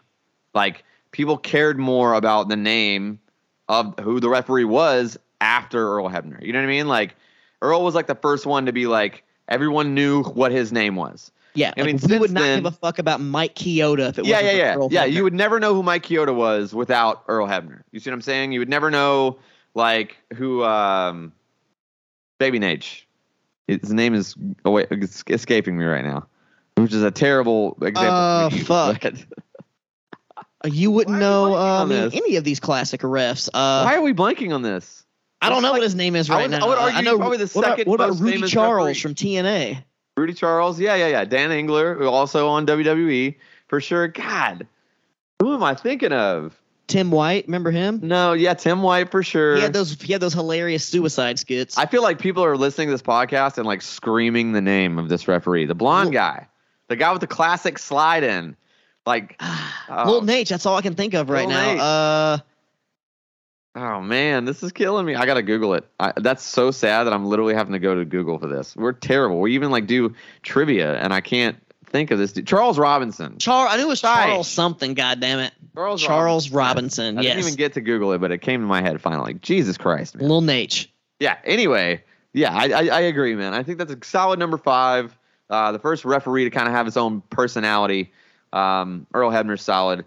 [0.53, 3.19] Like people cared more about the name
[3.67, 6.41] of who the referee was after Earl Hebner.
[6.45, 6.87] You know what I mean?
[6.87, 7.15] Like
[7.63, 11.31] Earl was like the first one to be like everyone knew what his name was.
[11.55, 14.19] Yeah, I like, mean, we would not then- give a fuck about Mike Chioda if
[14.19, 15.05] it yeah, wasn't yeah, yeah, yeah.
[15.05, 17.83] You would never know who Mike Chioda was without Earl Hebner.
[17.91, 18.51] You see what I'm saying?
[18.51, 19.37] You would never know
[19.75, 21.31] like who um,
[22.39, 23.03] Baby Nage.
[23.67, 24.87] His name is oh wait,
[25.29, 26.27] escaping me right now,
[26.75, 28.13] which is a terrible example.
[28.13, 28.49] Uh,
[28.95, 29.13] fuck.
[30.65, 31.85] You wouldn't know.
[31.85, 33.47] mean, any of these classic refs.
[33.49, 35.02] Uh, Why are we blanking on this?
[35.43, 36.65] I don't know like- what his name is I right would- now.
[36.65, 39.83] I would argue know probably the what about, second what about Rudy Charles from TNA?
[40.17, 41.25] Rudy Charles, yeah, yeah, yeah.
[41.25, 43.35] Dan Engler, also on WWE
[43.67, 44.07] for sure.
[44.07, 44.67] God,
[45.39, 46.59] who am I thinking of?
[46.87, 48.01] Tim White, remember him?
[48.03, 49.55] No, yeah, Tim White for sure.
[49.55, 49.99] He had those.
[49.99, 51.77] He had those hilarious suicide skits.
[51.77, 55.09] I feel like people are listening to this podcast and like screaming the name of
[55.09, 56.47] this referee, the blonde Well- guy,
[56.89, 58.55] the guy with the classic slide in.
[59.05, 59.35] Like,
[59.89, 60.49] oh, Lil Naitch.
[60.49, 61.71] That's all I can think of right Lil now.
[61.71, 61.79] Nate.
[61.81, 62.37] Uh,
[63.75, 65.15] oh man, this is killing me.
[65.15, 65.85] I gotta Google it.
[65.99, 68.75] I, that's so sad that I'm literally having to go to Google for this.
[68.75, 69.39] We're terrible.
[69.39, 72.33] We even like do trivia, and I can't think of this.
[72.33, 72.47] Dude.
[72.47, 73.37] Charles Robinson.
[73.37, 73.71] Charles.
[73.71, 74.01] I knew it was.
[74.01, 74.93] Charles something.
[74.93, 75.53] God damn it.
[75.75, 77.15] Charles, Charles Robinson.
[77.15, 77.17] Robinson.
[77.19, 77.35] I yes.
[77.35, 79.35] didn't even get to Google it, but it came to my head finally.
[79.35, 80.27] Jesus Christ, man.
[80.27, 80.87] Lil Naitch.
[81.19, 81.37] Yeah.
[81.45, 83.53] Anyway, yeah, I, I, I agree, man.
[83.53, 85.15] I think that's a solid number five.
[85.49, 88.11] Uh, the first referee to kind of have his own personality.
[88.51, 90.05] Um, Earl Hebner's solid.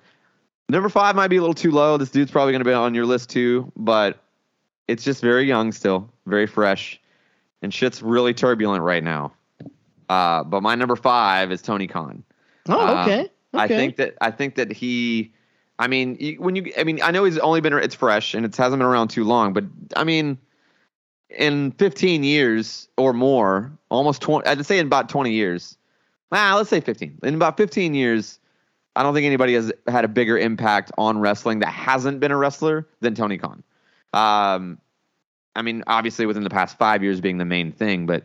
[0.69, 1.97] Number five might be a little too low.
[1.97, 4.19] This dude's probably going to be on your list too, but
[4.89, 7.01] it's just very young still, very fresh,
[7.63, 9.33] and shit's really turbulent right now.
[10.09, 12.23] Uh, but my number five is Tony Khan.
[12.69, 13.21] Oh, Uh, okay.
[13.21, 13.31] okay.
[13.55, 15.33] I think that I think that he.
[15.79, 18.57] I mean, when you, I mean, I know he's only been, it's fresh and it
[18.57, 20.39] hasn't been around too long, but I mean,
[21.29, 25.77] in 15 years or more, almost 20, I'd say in about 20 years,
[26.33, 27.19] ah, let's say 15.
[27.25, 28.39] In about 15 years,
[28.97, 32.37] I don't think anybody has had a bigger impact on wrestling that hasn't been a
[32.37, 33.63] wrestler than Tony Khan.
[34.13, 34.79] Um,
[35.55, 38.25] I mean, obviously within the past five years being the main thing, but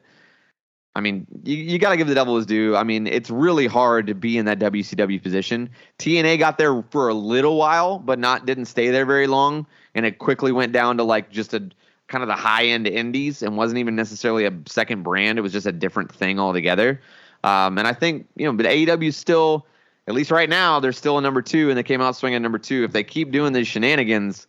[0.95, 2.75] I mean, you, you got to give the devil his due.
[2.75, 5.69] I mean, it's really hard to be in that WCW position.
[5.99, 10.05] TNA got there for a little while, but not didn't stay there very long, and
[10.05, 11.69] it quickly went down to like just a
[12.07, 15.39] kind of the high end indies and wasn't even necessarily a second brand.
[15.39, 17.01] It was just a different thing altogether.
[17.45, 19.65] Um, and I think you know, but AEW still,
[20.07, 22.57] at least right now, they're still a number two, and they came out swinging number
[22.57, 22.83] two.
[22.83, 24.47] If they keep doing these shenanigans,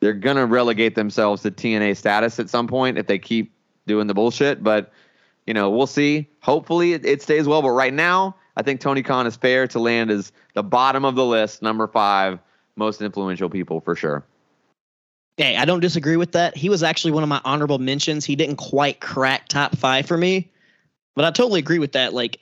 [0.00, 3.52] they're gonna relegate themselves to TNA status at some point if they keep
[3.86, 4.62] doing the bullshit.
[4.62, 4.92] But
[5.46, 6.28] you know, we'll see.
[6.40, 7.62] Hopefully, it, it stays well.
[7.62, 11.14] But right now, I think Tony Khan is fair to land as the bottom of
[11.16, 12.38] the list, number five
[12.76, 14.24] most influential people for sure.
[15.36, 16.56] Hey, I don't disagree with that.
[16.56, 18.24] He was actually one of my honorable mentions.
[18.24, 20.50] He didn't quite crack top five for me,
[21.16, 22.14] but I totally agree with that.
[22.14, 22.38] Like,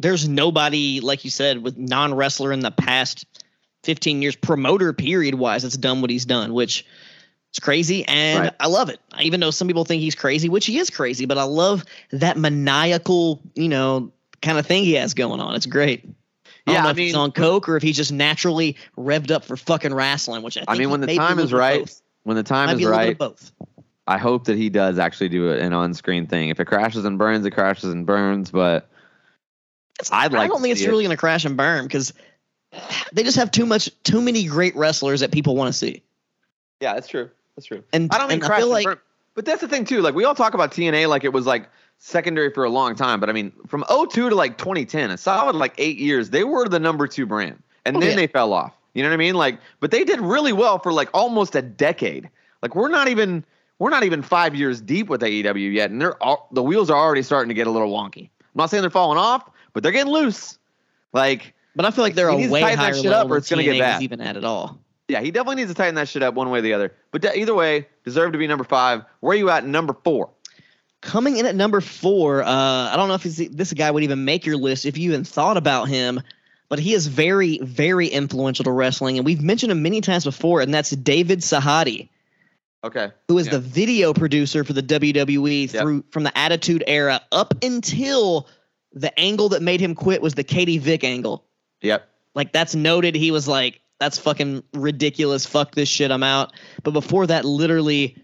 [0.00, 3.24] there's nobody, like you said, with non wrestler in the past
[3.84, 6.84] 15 years, promoter period wise, that's done what he's done, which
[7.52, 8.04] is crazy.
[8.06, 8.54] And Right.
[8.60, 9.00] I love it.
[9.12, 11.84] I Even though some people think he's crazy, which he is crazy, but I love
[12.12, 15.54] that maniacal, you know, kind of thing he has going on.
[15.54, 16.02] It's great.
[16.04, 16.08] I
[16.66, 19.30] don't Yeah, know I if he's mean- on coke or if he's just naturally revved
[19.30, 21.52] up for fucking wrestling, which I, I mean, when the may be a time is
[21.52, 21.90] right,
[22.24, 23.52] when the time is be a little bit right, both.
[24.06, 26.48] I hope that he does actually do an on-screen thing.
[26.48, 28.50] If it crashes and burns, it crashes and burns.
[28.50, 28.89] But
[30.12, 30.88] I'd like I don't think it's it.
[30.88, 32.12] really going to crash and burn because
[33.12, 36.02] they just have too much, too many great wrestlers that people want to see.
[36.80, 37.30] yeah, that's true.
[37.56, 37.82] That's true.
[37.92, 38.98] And I don't mean and crash I feel and like burn.
[39.34, 40.00] But that's the thing too.
[40.00, 43.20] Like we all talk about TNA like it was like secondary for a long time.
[43.20, 46.68] But I mean, from 02 to like 2010, a solid like eight years, they were
[46.68, 48.16] the number two brand, and Oh, then yeah.
[48.16, 48.72] they fell off.
[48.94, 49.34] You know what I mean?
[49.34, 52.28] Like, but they did really well for like almost a decade.
[52.62, 53.44] Like we're not even
[53.78, 56.98] we're not even five years deep with AEW yet, and they're all, the wheels are
[56.98, 58.24] already starting to get a little wonky.
[58.40, 60.58] I'm not saying they're falling off, but they're getting loose.
[61.12, 63.26] Like, but I feel like they're He a way tighten that higher shit level up
[63.26, 64.02] or than it's gonna get TNA bad.
[64.02, 64.78] even at at all.
[65.08, 66.92] yeah, he definitely needs to tighten that shit up one way or the other.
[67.10, 69.02] But either way, deserve to be number five.
[69.20, 69.66] Where are you at?
[69.66, 70.30] Number four.
[71.00, 74.24] Coming in at number four, uh, I don't know if he's, this guy would even
[74.26, 76.20] make your list if you even thought about him,
[76.68, 80.60] but he is very, very influential to wrestling, and we've mentioned him many times before,
[80.60, 82.08] and that's David Sahadi.
[82.82, 83.10] Okay.
[83.28, 83.52] who is Yeah.
[83.52, 85.82] the video producer for the WWE Yep.
[85.82, 88.46] through from the Attitude Era up until
[88.92, 91.44] the angle that made him quit was the Katie Vick angle.
[91.82, 92.08] Yep.
[92.34, 93.14] Like that's noted.
[93.14, 95.46] He was like, "That's fucking ridiculous.
[95.46, 96.10] Fuck this shit.
[96.10, 98.16] I'm out." But before that, literally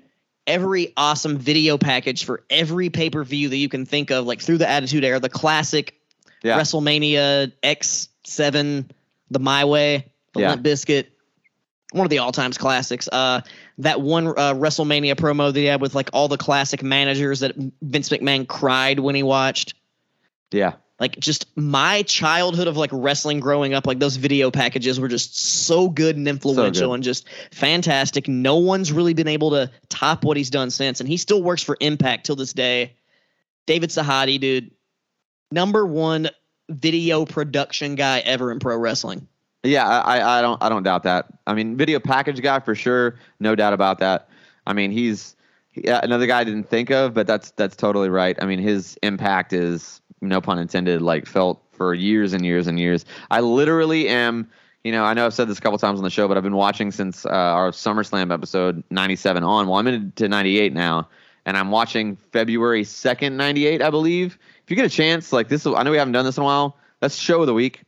[0.46, 4.40] every awesome video package for every pay per view that you can think of, like
[4.40, 6.00] through the Attitude Era, the classic
[6.44, 6.58] Yeah.
[6.58, 8.88] WrestleMania X7,
[9.30, 10.50] the My Way, the Yeah.
[10.50, 11.06] Limp Bizkit,
[11.92, 13.08] one of the all times classics.
[13.10, 13.40] Uh,
[13.78, 17.54] that one uh, WrestleMania promo that he had with like all the classic managers that
[17.82, 19.74] Vince McMahon cried when he watched.
[20.52, 20.74] Yeah.
[21.00, 25.36] like just my childhood of like wrestling growing up like those video packages were just
[25.36, 26.94] so good and influential good.
[26.94, 31.08] and just fantastic no one's really been able to top what he's done since and
[31.08, 32.94] he still works for impact till this day
[33.66, 34.70] david sahadi dude
[35.50, 36.28] number one
[36.68, 39.26] video production guy ever in pro wrestling
[39.62, 41.26] Yeah, I, I don't I don't doubt that.
[41.46, 44.28] I mean, video package guy for sure, no doubt about that.
[44.66, 45.34] I mean, he's
[45.70, 48.36] he, uh, another guy I didn't think of, but that's that's totally right.
[48.40, 52.78] I mean, his impact is no pun intended, like felt for years and years and
[52.78, 53.04] years.
[53.30, 54.50] I literally am.
[54.84, 56.44] You know, I know I've said this a couple times on the show, but I've
[56.44, 59.66] been watching since uh, our SummerSlam episode 97 on.
[59.66, 61.08] Well, I'm into 98 now,
[61.44, 64.38] and I'm watching February 2nd, 98, I believe.
[64.62, 66.46] If you get a chance, like this, I know we haven't done this in a
[66.46, 66.76] while.
[67.00, 67.82] That's show of the week.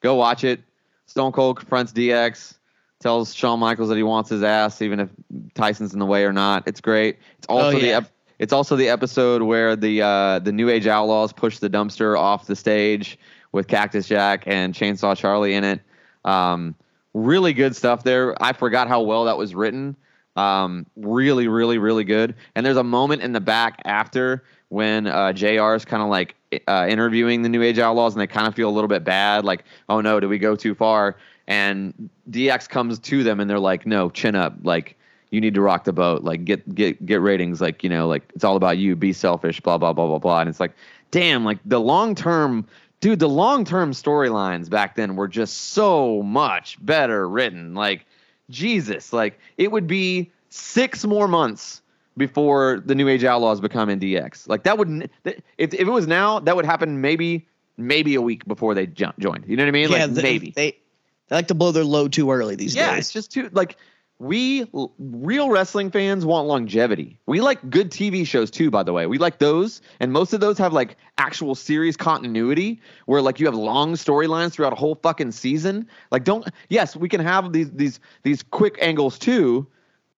[0.00, 0.62] Go watch it.
[1.06, 2.56] Stone Cold confronts DX,
[3.00, 5.10] tells Shawn Michaels that he wants his ass, even if
[5.54, 6.66] Tyson's in the way or not.
[6.66, 7.18] It's great.
[7.38, 7.96] It's also the yeah.
[7.98, 12.18] ep- it's also the episode where the uh, the New Age Outlaws push the dumpster
[12.18, 13.18] off the stage
[13.52, 15.80] with Cactus Jack and Chainsaw Charlie in it.
[16.24, 16.74] Um,
[17.14, 18.40] really good stuff there.
[18.42, 19.96] I forgot how well that was written.
[20.36, 22.34] Um, really, really, really good.
[22.54, 26.34] And there's a moment in the back after when uh, JR is kind of like
[26.66, 29.44] uh, interviewing the New Age Outlaws, and they kind of feel a little bit bad,
[29.44, 31.16] like, oh no, did we go too far?
[31.46, 34.96] And DX comes to them, and they're like, no, chin up, like
[35.34, 38.22] you need to rock the boat, like get get get ratings, like you know, like
[38.34, 40.40] it's all about you, be selfish, blah blah blah blah blah.
[40.40, 40.72] And it's like,
[41.10, 42.66] damn, like the long term.
[43.00, 47.74] Dude, the long term storylines back then were just so much better written.
[47.74, 48.06] Like,
[48.48, 51.82] Jesus, like it would be six more months
[52.16, 54.48] before the New Age Outlaws become NDX.
[54.48, 58.46] Like that would if if it was now, that would happen maybe maybe a week
[58.46, 59.44] before they jump, joined.
[59.46, 59.90] You know what I mean?
[59.90, 60.52] yeah like they, maybe.
[60.54, 60.78] they
[61.28, 63.50] they like to blow their load too early these yeah, days Yeah, it's just too
[63.52, 63.76] like
[64.18, 64.66] we
[64.98, 67.18] real wrestling fans want longevity.
[67.26, 69.06] We like good TV shows too, by the way.
[69.06, 73.46] We like those, and most of those have like actual series continuity where like you
[73.46, 75.88] have long storylines throughout a whole fucking season.
[76.10, 79.66] Like, don't yes, we can have these these these quick angles too,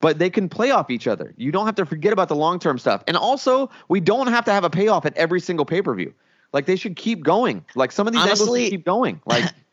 [0.00, 1.32] but they can play off each other.
[1.38, 4.44] You don't have to forget about the long term stuff, and also we don't have
[4.44, 6.12] to have a payoff at every single pay per view.
[6.52, 7.64] Like they should keep going.
[7.74, 9.20] Like some of these angles Honestly- should keep going.
[9.24, 9.44] Like.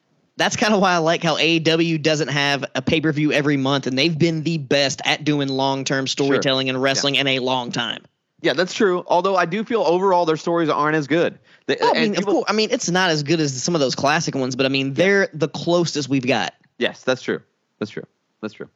[0.44, 3.56] that's kind of why I like how AEW doesn't have a pay per view every
[3.56, 7.40] month, and they've been the best at doing long term storytelling and wrestling in a
[7.40, 8.04] long time.
[8.42, 9.06] Yeah, that's true.
[9.08, 11.40] Although I do feel overall their stories aren't as good.
[11.68, 13.80] They, Well, I mean, people- course, I mean, it's not as good as some of
[13.80, 16.54] those classic ones, but I mean, they're the closest we've got.
[16.78, 17.42] Yes, that's true.
[17.80, 18.04] That's true.
[18.42, 18.68] That's true.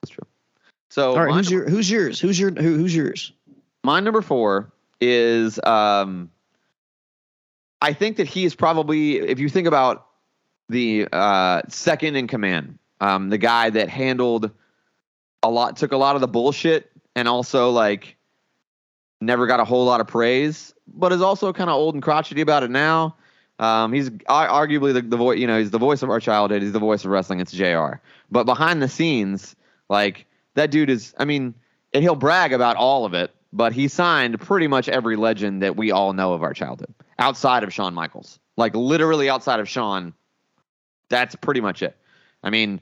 [0.00, 0.26] That's true.
[0.90, 2.20] So All right, who's your who's yours?
[2.20, 3.32] Who's your who, who's yours?
[3.82, 4.70] my number four
[5.00, 6.30] is um,
[7.82, 10.06] I think that he is probably if you think about
[10.70, 14.50] the uh, second in command, um, the guy that handled
[15.42, 18.16] a lot, took a lot of the bullshit, and also like
[19.20, 22.40] never got a whole lot of praise, but is also kind of old and crotchety
[22.40, 23.16] about it now.
[23.58, 26.62] Um, he's ar- arguably the, the voice, you know, he's the voice of our childhood.
[26.62, 27.40] He's the voice of wrestling.
[27.40, 28.00] It's JR.
[28.30, 29.54] But behind the scenes,
[29.90, 31.54] like that dude is, I mean,
[31.92, 35.76] and he'll brag about all of it, but he signed pretty much every legend that
[35.76, 38.38] we all know of our childhood outside of Shawn Michaels.
[38.56, 40.14] Like literally outside of Shawn,
[41.10, 41.94] that's pretty much it.
[42.42, 42.80] I mean,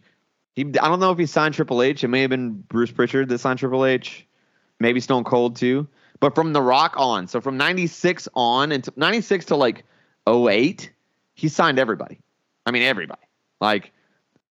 [0.55, 2.05] he, I don't know if he signed Triple H.
[2.05, 4.25] It may have been Bruce Pritchard that signed Triple H,
[4.79, 5.89] maybe Stone Cold too.
[6.21, 9.85] But from The Rock on, so from 96 on, and 96 to like
[10.29, 10.91] 08,
[11.35, 12.19] he signed everybody.
[12.67, 13.23] I mean, everybody.
[13.61, 13.93] Like,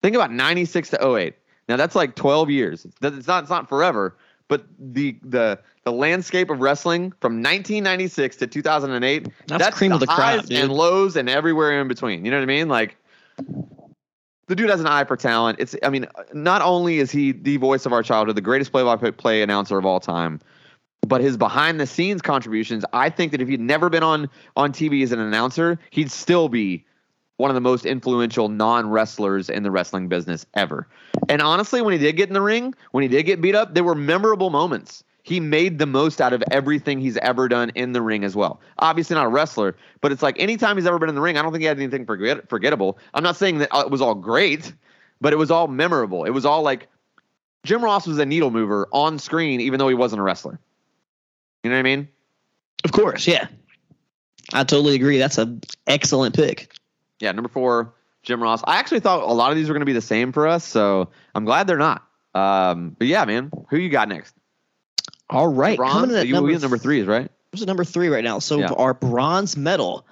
[0.01, 1.35] think about 96 to 08.
[1.69, 2.85] Now that's like 12 years.
[3.01, 4.17] It's not, it's not forever,
[4.51, 10.07] but the the the landscape of wrestling from 1996 to 2008 That's cream of the
[10.07, 10.59] crop, highs dude.
[10.59, 12.97] and lows and everywhere in between you know what i mean like
[14.47, 15.59] the dude has an eye for talent.
[15.59, 19.41] It's i mean not only is he the voice of our childhood the greatest play-by-play
[19.41, 20.39] announcer of all time
[21.07, 24.71] but his behind the scenes contributions i think that if he'd never been on on
[24.71, 26.85] tv as an announcer he'd still be
[27.37, 30.87] one of the most influential non-wrestlers in the wrestling business ever.
[31.27, 33.73] And honestly when he did get in the ring when he did get beat up
[33.73, 37.93] there were memorable moments he made the most out of everything he's ever done in
[37.93, 38.59] the ring as well.
[38.79, 41.41] Obviously not a wrestler, but it's like anytime he's ever been in the ring, I
[41.41, 42.97] don't think he had anything forget- forgettable.
[43.13, 44.73] I'm not saying that uh, it was all great,
[45.19, 46.23] but it was all memorable.
[46.25, 46.87] It was all like
[47.63, 50.59] Jim Ross was a needle mover on screen, even though he wasn't a wrestler.
[51.63, 52.07] You know what I mean?
[52.83, 53.47] Of course, yeah.
[54.53, 55.19] I totally agree.
[55.19, 56.73] That's an excellent pick.
[57.19, 58.61] Yeah, number four, Jim Ross.
[58.65, 60.65] I actually thought a lot of these were going to be the same for us,
[60.65, 62.03] so I'm glad they're not.
[62.33, 64.33] Um, but yeah, man, who you got next?
[65.31, 65.93] All right, Bronze?
[65.93, 67.31] coming in at number, number three is right.
[67.51, 68.39] What's at number three right now?
[68.39, 68.67] So Yeah.
[68.71, 70.05] our bronze medal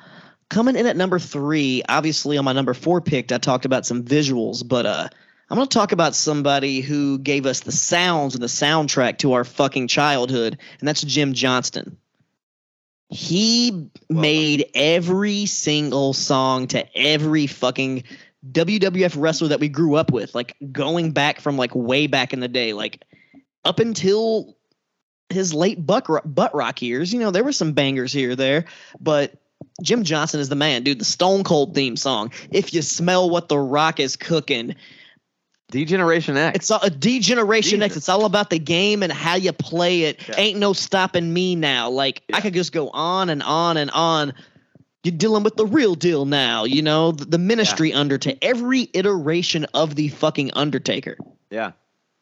[0.50, 1.84] coming in at number three.
[1.88, 5.08] Obviously, on my number four pick, I talked about some visuals, but uh,
[5.50, 9.34] I'm going to talk about somebody who gave us the sounds and the soundtrack to
[9.34, 11.98] our fucking childhood, and that's Jim Johnston.
[13.10, 18.04] he made every single song to every fucking
[18.52, 22.40] WWF wrestler that we grew up with, like going back from like way back in
[22.40, 23.04] the day, like
[23.66, 24.56] up until
[25.30, 27.14] his late buck butt rock years.
[27.14, 28.66] You know, there were some bangers here there,
[29.00, 29.34] but
[29.84, 31.00] Jim Johnston is the man, dude.
[31.00, 32.32] The Stone Cold theme song.
[32.52, 34.76] If you smell what the Rock is cooking,
[35.72, 36.56] D-Generation X.
[36.56, 37.96] It's all, a D-Generation X.
[37.96, 40.28] It's all about the game and how you play it.
[40.28, 40.36] Yeah.
[40.38, 41.90] Ain't no stopping me now.
[41.90, 42.38] Like yeah.
[42.38, 44.34] I could just go on and on and on.
[45.04, 46.66] You're dealing with the real deal now.
[46.66, 48.00] You know the, the Ministry yeah.
[48.00, 48.40] Undertaker.
[48.42, 51.18] Every iteration of the fucking Undertaker.
[51.52, 51.72] Yeah.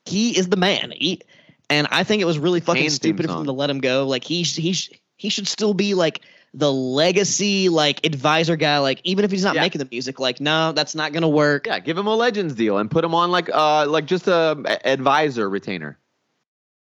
[0.05, 0.91] He is the man.
[0.95, 1.21] He,
[1.69, 4.05] and I think it was really fucking stupid of him to let him go.
[4.07, 4.75] Like he he
[5.17, 6.21] he should still be like
[6.53, 9.61] the legacy like advisor guy like even if he's not yeah.
[9.61, 12.77] making the music like no that's not gonna work yeah give him a legends deal
[12.77, 15.99] and put him on like uh like just a advisor retainer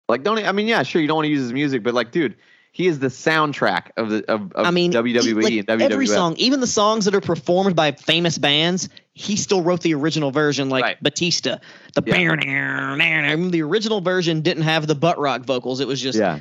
[0.08, 2.12] like don't i mean yeah sure you don't want to use his music but like
[2.12, 2.36] dude
[2.76, 5.90] he is the soundtrack of the of, of I mean, WWE like, and WWF.
[5.92, 9.94] Every song, even the songs that are performed by famous bands, he still wrote the
[9.94, 11.02] original version, like right.
[11.02, 11.56] Batista.
[11.94, 12.12] The yeah.
[13.50, 15.80] the original version didn't have the butt rock vocals.
[15.80, 16.40] It was just yeah.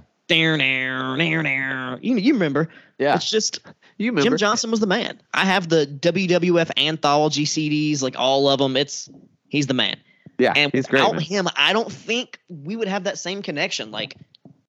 [2.02, 2.68] You, you remember?
[2.98, 3.16] Yeah.
[3.16, 3.62] It's just
[3.98, 4.32] you remember.
[4.32, 5.22] Jim Johnston was the man.
[5.34, 8.76] I have the WWF anthology CDs, like all of them.
[8.76, 9.10] It's
[9.48, 9.96] he's the man.
[10.38, 13.92] Yeah, and he's without great, him, I don't think we would have that same connection.
[13.92, 14.18] Like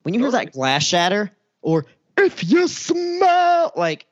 [0.05, 1.33] when you hear that glass shatter,
[1.67, 1.85] or
[2.17, 4.07] if you smell, like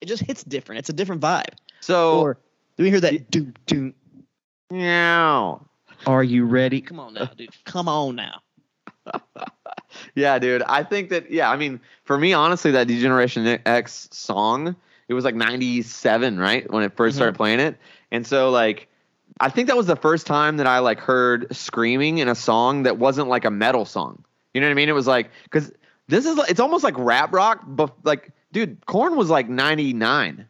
[0.00, 0.78] it just hits different.
[0.78, 1.54] It's a different vibe.
[1.80, 2.38] So, or
[2.76, 3.30] do we hear that?
[3.30, 3.92] Do do.
[4.70, 5.66] Meow.
[6.06, 6.80] Are you ready?
[6.80, 7.50] Come on now, dude.
[7.64, 8.40] Come on now.
[10.14, 10.62] yeah, dude.
[10.62, 14.76] I think that yeah, I mean, for me honestly that D-Generation X song,
[15.08, 16.70] it was like 97, right?
[16.70, 17.16] When it 1st mm-hmm.
[17.16, 17.76] started playing it.
[18.12, 18.88] And so like
[19.40, 22.84] I think that was the first time that I like heard screaming in a song
[22.84, 24.24] that wasn't like a metal song.
[24.54, 24.88] You know what I mean?
[24.88, 25.72] It was like cuz
[26.08, 30.46] this is it's almost like rap rock, but like dude, Korn was like 99.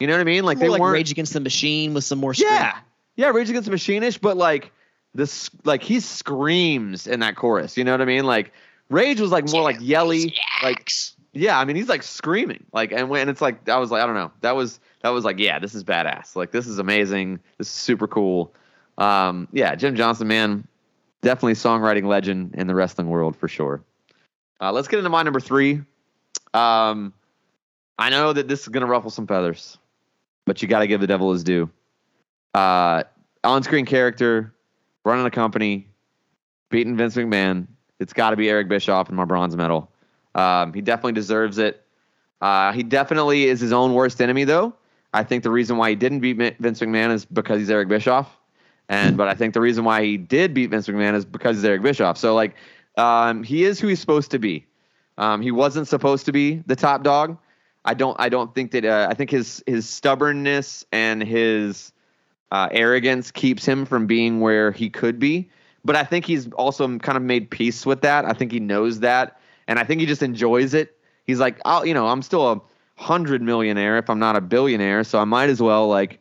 [0.00, 0.44] You know what I mean?
[0.44, 2.78] Like more they like weren't Rage Against the Machine with some more Yeah.
[3.16, 4.72] Yeah, Rage Against the Machine-ish, but like
[5.14, 7.76] this like he screams in that chorus.
[7.76, 8.24] You know what I mean?
[8.24, 8.52] Like
[8.90, 10.90] Rage was like more like yelly, like
[11.32, 11.58] yeah.
[11.58, 14.16] I mean, he's like screaming, like and when it's like I was like I don't
[14.16, 14.32] know.
[14.40, 16.36] That was that was like yeah, this is badass.
[16.36, 17.38] Like this is amazing.
[17.58, 18.52] This is super cool.
[18.98, 20.66] Um, yeah, Jim Johnston, man,
[21.22, 23.82] definitely songwriting legend in the wrestling world for sure.
[24.60, 25.82] Uh, let's get into my number three.
[26.52, 27.12] Um,
[27.98, 29.78] I know that this is gonna ruffle some feathers,
[30.44, 31.70] but you got to give the devil his due.
[32.54, 33.02] Uh,
[33.42, 34.54] on-screen character,
[35.04, 35.88] running a company,
[36.70, 37.66] beating Vince McMahon.
[38.00, 39.90] It's got to be Eric Bischoff in my bronze medal.
[40.34, 41.84] Um, he definitely deserves it.
[42.40, 44.74] Uh, he definitely is his own worst enemy, though.
[45.12, 48.36] I think the reason why he didn't beat Vince McMahon is because he's Eric Bischoff,
[48.88, 51.64] and but I think the reason why he did beat Vince McMahon is because he's
[51.64, 52.18] Eric Bischoff.
[52.18, 52.56] So like,
[52.96, 54.66] um, he is who he's supposed to be.
[55.18, 57.38] Um, he wasn't supposed to be the top dog.
[57.84, 58.18] I don't.
[58.18, 58.84] I don't think that.
[58.84, 61.92] Uh, I think his his stubbornness and his
[62.50, 65.50] uh, arrogance keeps him from being where he could be.
[65.84, 68.24] But I think he's also kind of made peace with that.
[68.24, 70.96] I think he knows that, and I think he just enjoys it.
[71.26, 72.60] He's like, I'll, you know, I'm still a
[72.96, 76.20] hundred millionaire if I'm not a billionaire, so I might as well like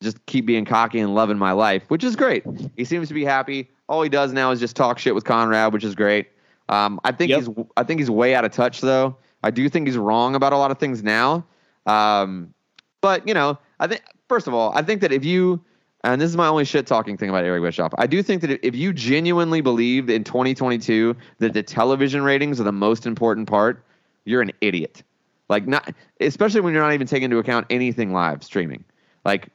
[0.00, 2.44] just keep being cocky and loving my life, which is great.
[2.76, 3.70] He seems to be happy.
[3.88, 6.28] All he does now is just talk shit with Conrad, which is great.
[6.68, 7.40] Um, I think yep.
[7.40, 9.16] he's I think he's way out of touch though.
[9.42, 11.44] I do think he's wrong about a lot of things now.
[11.86, 12.54] Um,
[13.02, 15.62] but you know, I think first of all, I think that if you
[16.04, 17.92] and this is my only shit talking thing about Eric Bischoff.
[17.96, 22.64] I do think that if you genuinely believe in 2022 that the television ratings are
[22.64, 23.82] the most important part,
[24.26, 25.02] you're an idiot.
[25.48, 28.84] Like not especially when you're not even taking into account anything live streaming.
[29.24, 29.48] Like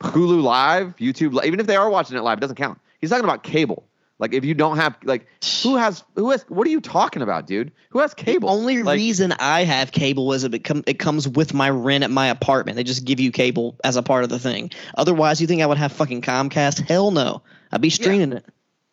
[0.00, 2.78] Hulu Live, YouTube, even if they are watching it live, it doesn't count.
[3.06, 3.86] He's talking about cable.
[4.18, 5.26] Like if you don't have like
[5.62, 7.70] who has who has what are you talking about, dude?
[7.90, 8.48] Who has cable?
[8.48, 12.02] The only like, reason I have cable is it com- it comes with my rent
[12.02, 12.76] at my apartment.
[12.76, 14.70] They just give you cable as a part of the thing.
[14.96, 16.86] Otherwise, you think I would have fucking Comcast?
[16.88, 17.42] Hell no.
[17.72, 18.38] I'd be streaming yeah.
[18.38, 18.46] it.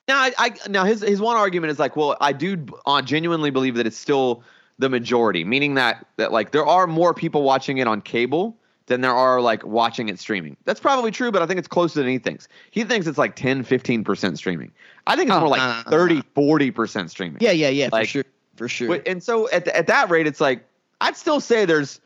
[0.09, 3.49] Now, I, I now his his one argument is like, well, I do uh, genuinely
[3.49, 4.43] believe that it's still
[4.77, 8.57] the majority, meaning that that like there are more people watching it on cable
[8.87, 10.57] than there are like watching it streaming.
[10.65, 12.47] That's probably true, but I think it's closer than he thinks.
[12.71, 14.71] He thinks it's like 10, 15% streaming.
[15.07, 17.37] I think it's oh, more like uh, 30, 40% streaming.
[17.39, 18.23] Yeah, yeah, yeah, like, for sure.
[18.55, 19.01] For sure.
[19.05, 20.65] And so at, at that rate, it's like,
[21.01, 21.99] I'd still say there's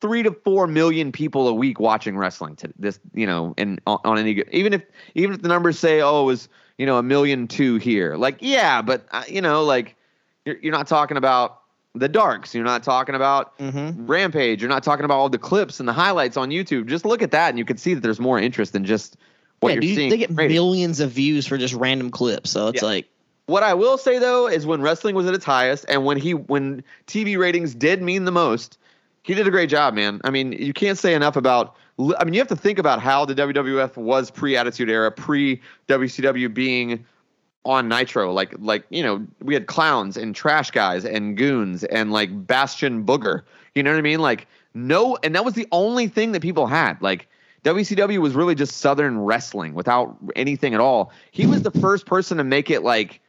[0.00, 3.98] three to four million people a week watching wrestling to this, you know, and on,
[4.04, 4.82] on any, even if,
[5.14, 6.48] even if the numbers say, oh, it was,
[6.78, 8.16] you know, a million two here.
[8.16, 9.96] Like, yeah, but, uh, you know, like,
[10.44, 11.60] you're, you're not talking about
[11.94, 12.54] the darks.
[12.54, 14.06] You're not talking about mm-hmm.
[14.06, 14.60] Rampage.
[14.60, 16.86] You're not talking about all the clips and the highlights on YouTube.
[16.86, 19.16] Just look at that, and you can see that there's more interest than just
[19.60, 20.10] what yeah, you're dude, seeing.
[20.10, 22.88] They get millions of views for just random clips, so it's yeah.
[22.88, 23.08] like
[23.46, 26.34] What I will say though is when wrestling was at its highest and when he
[26.34, 28.78] when TV ratings did mean the most,
[29.22, 30.20] he did a great job, man.
[30.24, 31.76] I mean, you can't say enough about.
[32.18, 35.60] I mean, you have to think about how the WWF was pre Attitude Era, pre
[35.88, 37.06] WCW being
[37.64, 38.32] on Nitro.
[38.32, 43.04] Like, like you know, we had clowns and trash guys and goons and like Bastion
[43.04, 43.42] Booger.
[43.74, 44.20] You know what I mean?
[44.20, 47.00] Like, no, and that was the only thing that people had.
[47.00, 47.28] Like,
[47.64, 51.12] WCW was really just Southern wrestling without anything at all.
[51.30, 53.20] He was the first person to make it like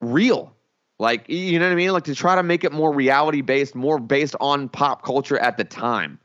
[0.00, 0.54] real.
[0.98, 1.92] Like, you know what I mean?
[1.92, 5.56] Like to try to make it more reality based, more based on pop culture at
[5.56, 6.18] the time.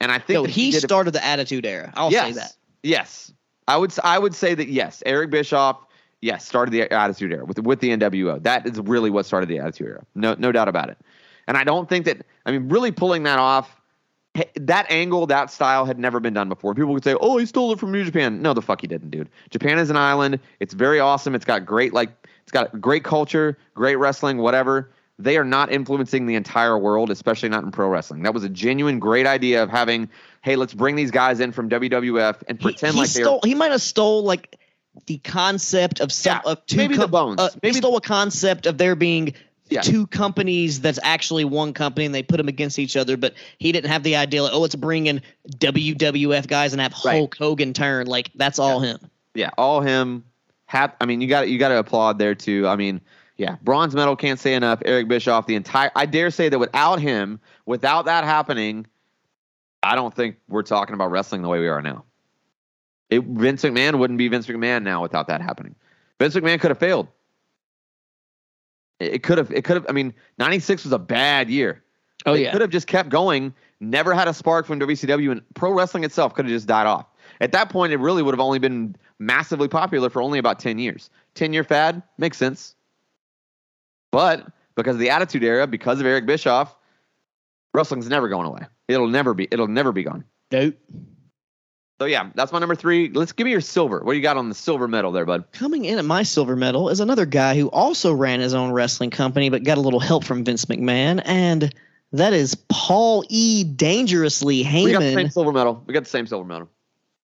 [0.00, 1.92] And I think no, he, he started the Attitude Era.
[1.94, 2.56] I'll yes, say that.
[2.82, 3.32] Yes,
[3.68, 3.94] I would.
[4.02, 5.78] I would say that yes, Eric Bischoff.
[6.24, 8.42] Yes, started the Attitude Era with with the NWO.
[8.42, 10.06] That is really what started the Attitude Era.
[10.14, 10.96] No, no doubt about it.
[11.46, 12.24] And I don't think that.
[12.46, 13.78] I mean, really pulling that off
[14.56, 16.74] that angle, that style had never been done before.
[16.74, 19.10] People would say, "Oh, he stole it from New Japan." No, the fuck he didn't,
[19.10, 19.28] dude.
[19.50, 20.40] Japan is an island.
[20.60, 21.34] It's very awesome.
[21.34, 22.08] It's got great like
[22.42, 24.90] it's got great culture, great wrestling, whatever.
[25.18, 28.22] They are not influencing the entire world, especially not in pro wrestling.
[28.22, 30.08] That was a genuine great idea of having,
[30.40, 33.48] hey, let's bring these guys in from WWF and pretend he, he like stole, they're.
[33.48, 34.56] He might have stole like
[35.06, 37.40] the concept of some Yeah, of two maybe the com- bones.
[37.40, 39.34] Uh, Maybe- stole a concept of there being
[39.70, 39.80] Yeah.
[39.80, 43.16] two companies that's actually one company and they put them against each other.
[43.16, 45.20] But he didn't have the idea like, oh, let's bring in
[45.58, 47.16] WWF guys and have Right.
[47.18, 48.06] Hulk Hogan turn.
[48.06, 48.98] Like that's all him.
[49.34, 50.24] Yeah, all him.
[50.66, 52.66] Hap, I mean, you got you got to applaud there too.
[52.68, 53.00] I mean,
[53.36, 54.80] yeah, bronze medal can't say enough.
[54.84, 55.90] Eric Bischoff, the entire.
[55.96, 58.86] I dare say that without him, without that happening,
[59.82, 62.04] I don't think we're talking about wrestling the way we are now.
[63.10, 65.74] It, Vince McMahon wouldn't be Vince McMahon now without that happening.
[66.18, 67.08] Vince McMahon could have failed.
[69.00, 69.50] It, it could have.
[69.50, 69.86] It could have.
[69.88, 71.82] I mean, '96 was a bad year.
[72.26, 72.52] Oh They yeah.
[72.52, 76.34] could have just kept going, never had a spark from WCW, and pro wrestling itself
[76.34, 77.06] could have just died off.
[77.40, 80.78] At that point, it really would have only been massively popular for only about 10
[80.78, 81.10] years.
[81.34, 82.74] 10 year fad makes sense.
[84.12, 84.46] But
[84.76, 86.74] because of the Attitude Era, because of Eric Bischoff,
[87.74, 88.62] wrestling's never going away.
[88.88, 89.48] It'll never be.
[89.50, 90.24] It'll never be gone.
[90.52, 90.76] Nope.
[92.00, 93.08] So yeah, that's my number three.
[93.10, 94.00] Let's give me your silver.
[94.00, 95.44] What do you got on the silver medal there, bud?
[95.52, 99.10] Coming in at my silver medal is another guy who also ran his own wrestling
[99.10, 101.72] company, but got a little help from Vince McMahon, and
[102.12, 103.62] that is Paul E.
[103.62, 104.84] Dangerously Heyman.
[104.84, 105.84] We got the same silver medal.
[105.86, 106.68] We got the same silver medal.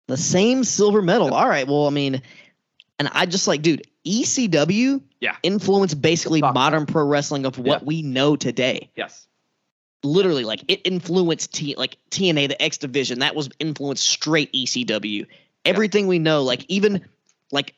[0.06, 1.32] the same silver medal.
[1.34, 2.20] All right, well, I mean,
[2.98, 5.36] and I just like, dude, ECW Yeah.
[5.42, 7.86] influenced basically modern pro wrestling of what Yeah.
[7.86, 8.90] we know today.
[8.96, 9.26] Yes.
[10.05, 15.26] Literally, like it influenced T like TNA, the X division, that was influenced straight ECW.
[15.64, 17.05] Everything we know, like even
[17.50, 17.74] like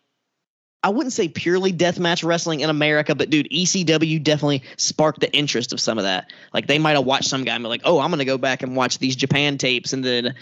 [0.83, 5.73] I wouldn't say purely deathmatch wrestling in America, but dude, ECW definitely sparked the interest
[5.73, 6.31] of some of that.
[6.53, 8.63] Like they might have watched some guy and be like, "Oh, I'm gonna go back
[8.63, 10.35] and watch these Japan tapes," and then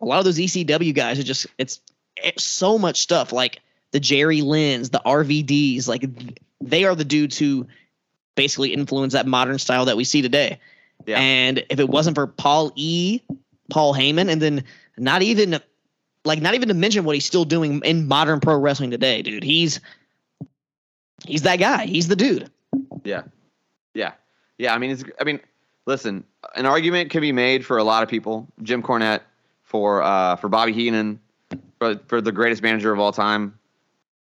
[0.00, 1.80] a lot of those ECW guys are just it's,
[2.16, 3.32] it's so much stuff.
[3.32, 3.60] Like
[3.92, 6.04] the Jerry Lynn's, the RVDs, like
[6.60, 7.66] they are the dudes who
[8.34, 10.58] basically influence that modern style that we see today.
[11.04, 11.18] Yeah.
[11.18, 13.20] And if it wasn't for Paul E,
[13.70, 14.64] Paul Heyman, and then
[14.96, 15.60] not even
[16.24, 19.44] like not even to mention what he's still doing in modern pro wrestling today, dude.
[19.44, 19.80] He's
[21.24, 21.86] he's that guy.
[21.86, 22.50] He's the dude.
[23.04, 23.22] Yeah,
[23.94, 24.12] yeah,
[24.58, 24.74] yeah.
[24.74, 25.04] I mean, it's.
[25.20, 25.40] I mean,
[25.86, 26.24] listen.
[26.54, 28.48] An argument can be made for a lot of people.
[28.62, 29.22] Jim Cornette,
[29.62, 31.20] for uh, for Bobby Heenan,
[31.78, 33.58] for for the greatest manager of all time.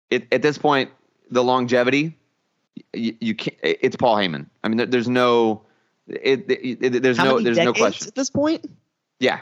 [0.10, 0.92] It, at this point,
[1.32, 2.16] the longevity,
[2.94, 3.58] you, you can't.
[3.64, 4.48] It's Paul Heyman.
[4.64, 5.64] I mean, there, there's no.
[6.08, 8.08] It, it, it- there's How no many there's no question.
[8.08, 8.66] at this point?
[9.20, 9.42] Yeah,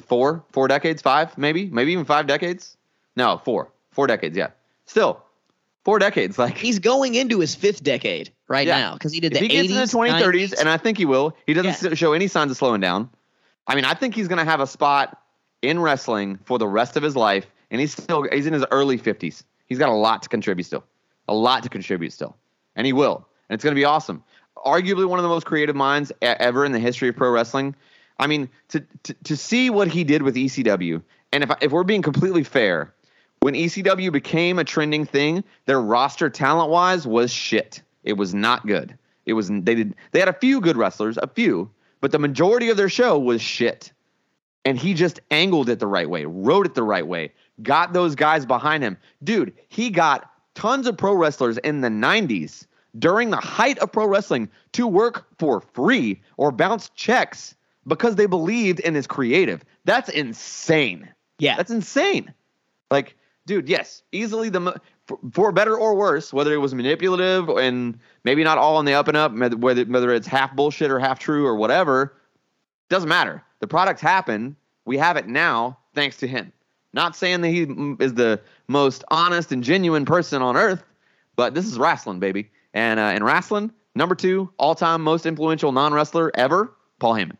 [0.00, 2.76] four four decades, five maybe maybe even five decades.
[3.16, 4.36] No, four four decades.
[4.36, 4.48] Yeah,
[4.86, 5.22] still
[5.84, 6.38] four decades.
[6.38, 8.78] Like He's going into his fifth decade right Yeah.
[8.78, 9.36] now because he did the.
[9.36, 10.60] if he gets 80s, in the 2030s, 90s.
[10.60, 11.94] and I think he will, he doesn't Yeah.
[11.94, 13.10] show any signs of slowing down.
[13.66, 15.20] I mean, I think he's going to have a spot
[15.60, 18.98] in wrestling for the rest of his life, and he's still he's in his early
[18.98, 19.42] 50s.
[19.66, 20.84] He's got a lot to contribute still,
[21.28, 22.34] a lot to contribute still,
[22.76, 24.22] and he will, and it's going to be awesome.
[24.64, 27.74] Arguably one of the most creative minds ever in the history of pro wrestling.
[28.18, 31.02] I mean, to to, to see what he did with ECW,
[31.32, 32.92] and if if we're being completely fair,
[33.40, 37.82] when ECW became a trending thing, their roster talent wise was shit.
[38.02, 38.96] It was not good.
[39.26, 42.70] It was they did they had a few good wrestlers, a few, but the majority
[42.70, 43.92] of their show was shit.
[44.64, 47.32] And he just angled it the right way, wrote it the right way,
[47.62, 48.98] got those guys behind him.
[49.22, 52.66] Dude, he got tons of pro wrestlers in the 90s
[52.98, 57.54] during the height of pro wrestling to work for free or bounce checks
[57.86, 59.64] because they believed in his creative.
[59.84, 61.08] That's insane.
[61.38, 62.32] yeah, That's insane.
[62.90, 64.76] Like, dude, yes, easily the mo-
[65.06, 68.94] for, for better or worse, whether it was manipulative and maybe not all on the
[68.94, 72.14] up and up, whether whether it's half bullshit or half true or whatever,
[72.90, 73.42] doesn't matter.
[73.60, 74.56] The product happened.
[74.84, 76.52] We have it now thanks to him.
[76.94, 77.62] Not saying that he
[78.02, 80.82] is the most honest and genuine person on earth,
[81.36, 82.50] but this is wrestling, baby.
[82.78, 87.36] And uh, in wrestling, number two all time most influential non wrestler ever, Paul Heyman.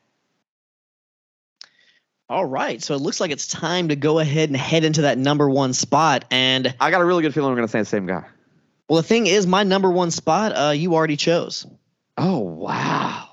[2.28, 5.16] All right, so it looks like it's time to go ahead and head into that
[5.16, 6.24] number one spot.
[6.32, 8.24] And I got a really good feeling we're going to say the same guy.
[8.88, 11.64] well, the thing is, my number one spot, uh, you already chose.
[12.16, 13.28] Oh wow!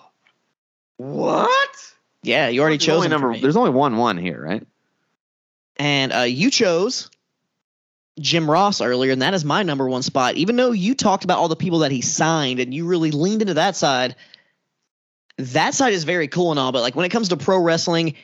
[0.97, 1.75] What?
[2.21, 3.35] Yeah, you already There's chose only number.
[3.35, 4.63] There's only one one here, right?
[5.77, 7.09] and uh, you chose
[8.19, 10.35] Jim Ross earlier, and that is my number one spot.
[10.35, 13.41] Even though you talked about all the people that he signed and you really leaned
[13.41, 14.15] into that side,
[15.37, 16.71] that side is very cool and all.
[16.71, 18.15] But like when it comes to pro wrestling,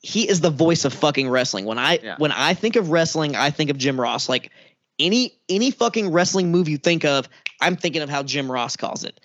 [0.00, 1.64] he is the voice of fucking wrestling.
[1.64, 2.14] When I Yeah.
[2.18, 4.28] when I think of wrestling, I think of Jim Ross.
[4.28, 4.50] Like
[4.98, 7.28] any any fucking wrestling move you think of,
[7.60, 9.18] I'm thinking of how Jim Ross calls it.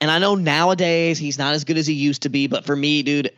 [0.00, 2.74] And I know nowadays he's not as good as he used to be, but for
[2.74, 3.30] me, dude,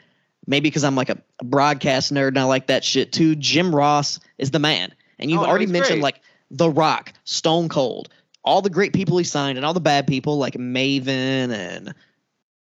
[0.46, 3.34] maybe because I'm like a, a broadcast nerd and I like that shit too.
[3.34, 4.94] Jim Ross is the man.
[5.18, 6.14] And you've Oh, already mentioned great.
[6.14, 8.08] like The Rock, Stone Cold,
[8.44, 11.94] all the great people he signed and all the bad people like Maven and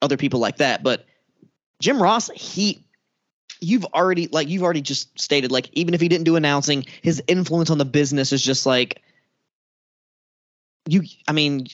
[0.02, 0.82] other people like that.
[0.82, 1.06] But
[1.80, 2.84] Jim Ross, he
[3.60, 7.22] you've already like you've already just stated like even if he didn't do announcing, his
[7.26, 9.02] influence on the business is just like
[10.88, 11.66] you I mean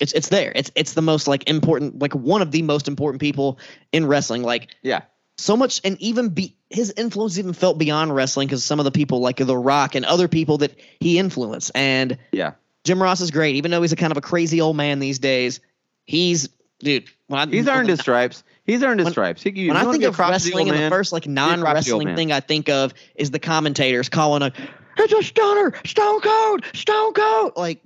[0.00, 0.52] it's it's there.
[0.54, 3.58] It's it's the most like important like one of the most important people
[3.92, 4.42] in wrestling.
[4.42, 5.02] Like Yeah.
[5.38, 8.90] so much and even be his influence even felt beyond wrestling because some of the
[8.90, 11.70] people like The Rock and other people that he influenced.
[11.74, 12.52] And Yeah.
[12.84, 15.18] Jim Ross is great, even though he's a kind of a crazy old man these
[15.18, 15.60] days.
[16.04, 16.48] He's
[16.80, 17.04] dude.
[17.28, 18.42] When I, He's earned his stripes.
[18.64, 19.42] He's earned his when- stripes.
[19.42, 21.52] He, you when I think of the wrestling, and the first like props to the
[21.52, 24.52] old non-wrestling thing I think of is the commentators calling a
[24.98, 27.82] "It's a stunner, Stone Cold, Stone Cold." Like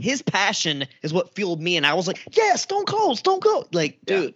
[0.00, 3.74] his passion is what fueled me, and I was like, "Yeah, Stone Cold, Stone Cold."
[3.74, 4.20] Like, Yeah.
[4.20, 4.34] dude,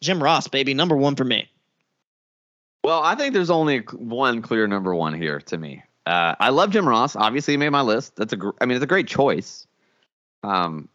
[0.00, 1.48] Jim Ross, baby, number one for me.
[2.90, 5.84] Well, I think there's only one clear number one here to me.
[6.06, 7.14] Uh, I love Jim Ross.
[7.14, 8.16] Obviously, he made my list.
[8.16, 9.68] That's a, gr- I mean, it's a great choice.
[10.42, 10.88] Um,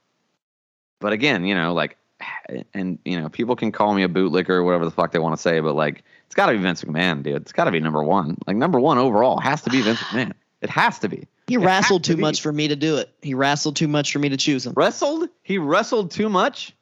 [1.00, 1.96] but again, you know, like,
[2.74, 5.38] and you know, people can call me a bootlicker or whatever the fuck they want
[5.38, 7.38] to say, but like, it's got to be Vince McMahon, dude.
[7.38, 8.40] It's got to be number one.
[8.46, 10.34] Like, number one overall has to be Vince McMahon.
[10.60, 11.26] It has to be.
[11.48, 12.22] He It wrestled too be.
[12.22, 13.10] much for me to do it.
[13.22, 14.74] He wrestled too much for me to choose him.
[14.76, 15.30] Wrestled?
[15.44, 16.75] He wrestled too much.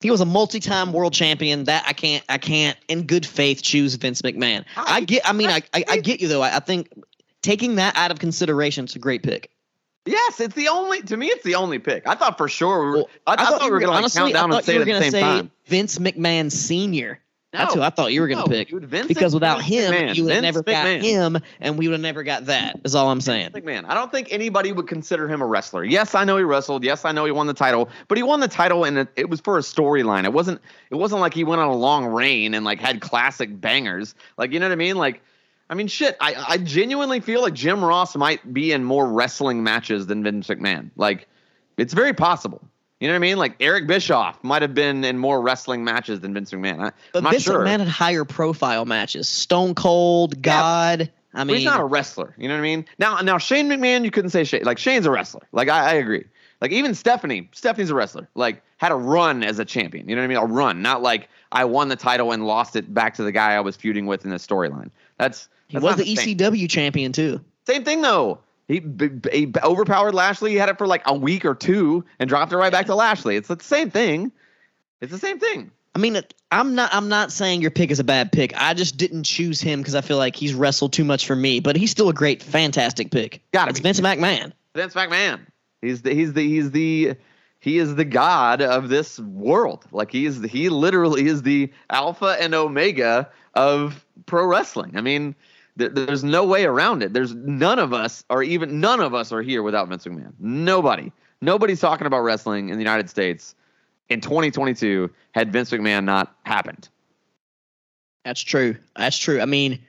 [0.00, 1.64] He was a multi-time world champion.
[1.64, 4.64] That I can't, I can't, in good faith, choose Vince McMahon.
[4.76, 5.28] I, I- get.
[5.28, 6.42] I mean, I, I, I get you though.
[6.42, 6.90] I, I think
[7.42, 9.50] taking that out of consideration, it's a great pick.
[10.06, 11.02] Yes, it's the only.
[11.02, 12.06] To me, it's the only pick.
[12.08, 12.80] I thought for sure.
[12.80, 14.64] we were- Well, I, I thought, we were going to like, honestly, count down and
[14.64, 15.50] say it at the same time.
[15.66, 17.20] Vince McMahon Senior.
[17.52, 17.80] That's No.
[17.80, 18.68] who I thought you were gonna No, pick.
[18.68, 20.14] dude, because without him, McMahon.
[20.14, 22.78] you would have Vince never got him, and we would have never got that.
[22.84, 23.50] Is all I'm saying.
[23.50, 23.84] McMahon.
[23.88, 25.82] I don't think anybody would consider him a wrestler.
[25.82, 26.84] Yes, I know he wrestled.
[26.84, 29.28] Yes, I know he won the title, but he won the title and it, it
[29.28, 30.24] was for a storyline.
[30.24, 30.60] It wasn't.
[30.90, 34.14] It wasn't like he went on a long reign and like had classic bangers.
[34.38, 34.96] Like you know what I mean?
[34.96, 35.20] Like,
[35.68, 36.16] I mean, shit.
[36.20, 40.46] I I genuinely feel like Jim Ross might be in more wrestling matches than Vince
[40.46, 40.90] McMahon.
[40.96, 41.26] Like,
[41.76, 42.60] it's very possible.
[43.00, 43.38] You know what I mean?
[43.38, 46.88] Like Eric Bischoff might have been in more wrestling matches than Vince McMahon.
[46.88, 47.64] I, But Vince sure.
[47.64, 49.26] McMahon had higher profile matches.
[49.26, 51.10] Stone Cold, God.
[51.32, 52.34] I But mean, he's not a wrestler.
[52.36, 52.84] You know what I mean?
[52.98, 54.64] Now, now Shane McMahon, you couldn't say Shane.
[54.64, 55.42] Like Shane's a wrestler.
[55.52, 56.24] Like I, I agree.
[56.60, 58.28] Like even Stephanie, Stephanie's a wrestler.
[58.34, 60.06] Like had a run as a champion.
[60.06, 60.38] You know what I mean?
[60.38, 63.54] A run, not like I won the title and lost it back to the guy
[63.54, 64.90] I was feuding with in the storyline.
[65.18, 66.04] That's, he was the.
[66.04, 67.40] ECW champion too.
[67.66, 68.40] Same thing though.
[68.70, 68.80] He,
[69.32, 70.52] he overpowered Lashley.
[70.52, 72.94] He had it for like a week or two and dropped it right back to
[72.94, 73.34] Lashley.
[73.34, 74.30] It's the same thing.
[75.00, 75.72] It's the same thing.
[75.96, 76.20] I mean,
[76.52, 76.94] I'm not.
[76.94, 78.52] I'm not saying your pick is a bad pick.
[78.56, 81.58] I just didn't choose him because I feel like he's wrestled too much for me.
[81.58, 83.42] But he's still a great, fantastic pick.
[83.50, 83.70] Got it.
[83.70, 83.84] it's be.
[83.84, 84.52] Vince McMahon.
[84.76, 85.40] Vince McMahon.
[85.82, 87.16] He's the he's the he's the
[87.58, 89.84] he is the god of this world.
[89.90, 94.96] Like he is he literally is the alpha and omega of pro wrestling.
[94.96, 95.34] I mean,
[95.88, 97.12] there's no way around it.
[97.12, 100.32] There's none of us are even none of us are here without Vince McMahon.
[100.38, 101.12] Nobody.
[101.42, 103.54] Nobody's talking about wrestling in the United States
[104.08, 106.88] in 2022 had Vince McMahon not happened.
[108.24, 108.76] That's true.
[108.96, 109.40] That's true.
[109.40, 109.80] I mean,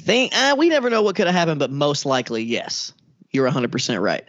[0.00, 2.92] think uh, we never know what could have happened, but most likely, yes,
[3.32, 4.26] you're 100 percent right.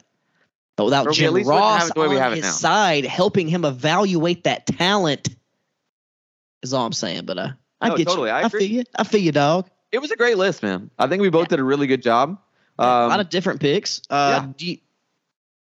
[0.75, 3.03] But without Or Jim least wouldn't have Ross it the way we on his side,
[3.05, 5.29] helping him evaluate that talent,
[6.61, 7.25] is all I'm saying.
[7.25, 7.49] But uh,
[7.81, 8.29] I No, get totally.
[8.29, 8.35] you.
[8.35, 8.83] I I, feel you.
[8.95, 9.69] I feel you, dog.
[9.97, 10.91] It was a great list, man.
[10.99, 12.37] I think we both did a really good job.
[12.77, 13.99] a lot Um, of different picks.
[14.11, 14.51] Uh, yeah.
[14.55, 14.77] do, you,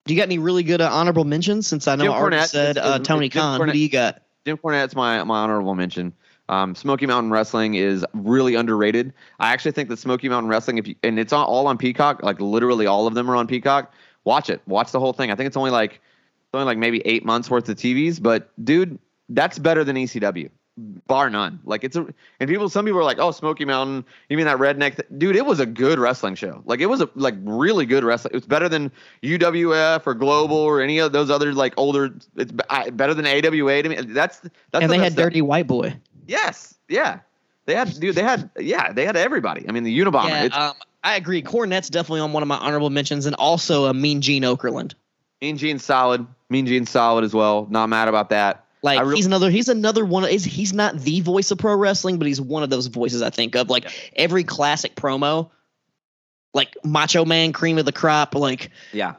[0.05, 1.66] do you got any really good uh, honorable mentions?
[1.66, 3.59] Since I know Jim I already Cornette said is- uh, Tony Khan.
[3.59, 4.20] Cornette- do you got?
[4.45, 6.12] Jim Cornette's my, my honorable mention.
[6.51, 9.14] Um, Smoky Mountain Wrestling is really underrated.
[9.41, 12.39] I actually think that Smoky Mountain Wrestling, if you, and it's all on Peacock, like
[12.39, 13.91] literally all of them are on Peacock.
[14.24, 14.61] Watch it.
[14.66, 15.30] Watch the whole thing.
[15.30, 18.51] I think it's only like it's only like maybe eight months worth of TVs, but
[18.62, 18.99] dude,
[19.30, 20.51] that's better than ECW.
[20.77, 21.61] Bar none.
[21.64, 22.07] Like it's a
[22.41, 24.97] and people some people are like, oh, Smoky Mountain, you mean that redneck?
[24.97, 25.09] Th-?
[25.18, 26.62] Dude, it was a good wrestling show.
[26.66, 28.33] Like it was a like really good wrestling.
[28.33, 28.91] It was better than
[29.22, 32.14] UWF or Global or any of those other like older.
[32.37, 33.97] It's better than AWA to me.
[33.97, 35.24] That's that's and the they had stuff.
[35.24, 35.97] Dirty White Boy.
[36.27, 37.20] Yes, yeah.
[37.66, 38.14] They had dude.
[38.14, 38.93] They had yeah.
[38.93, 39.68] They had everybody.
[39.68, 40.51] I mean, the Unabomber.
[40.51, 41.43] Yeah, um, I agree.
[41.43, 44.95] Cornette's definitely on one of my honorable mentions, and also a Mean Gene Okerlund.
[45.41, 46.27] Mean Gene's solid.
[46.49, 47.66] Mean Gene's solid as well.
[47.70, 48.66] Not mad about that.
[48.83, 52.18] Like re- he's another he's another one of, he's not the voice of pro wrestling,
[52.18, 53.70] but he's one of those voices I think of.
[53.70, 53.91] Like yeah.
[54.16, 55.51] every classic promo,
[56.55, 59.14] like Macho Man, cream of the crop, like yeah.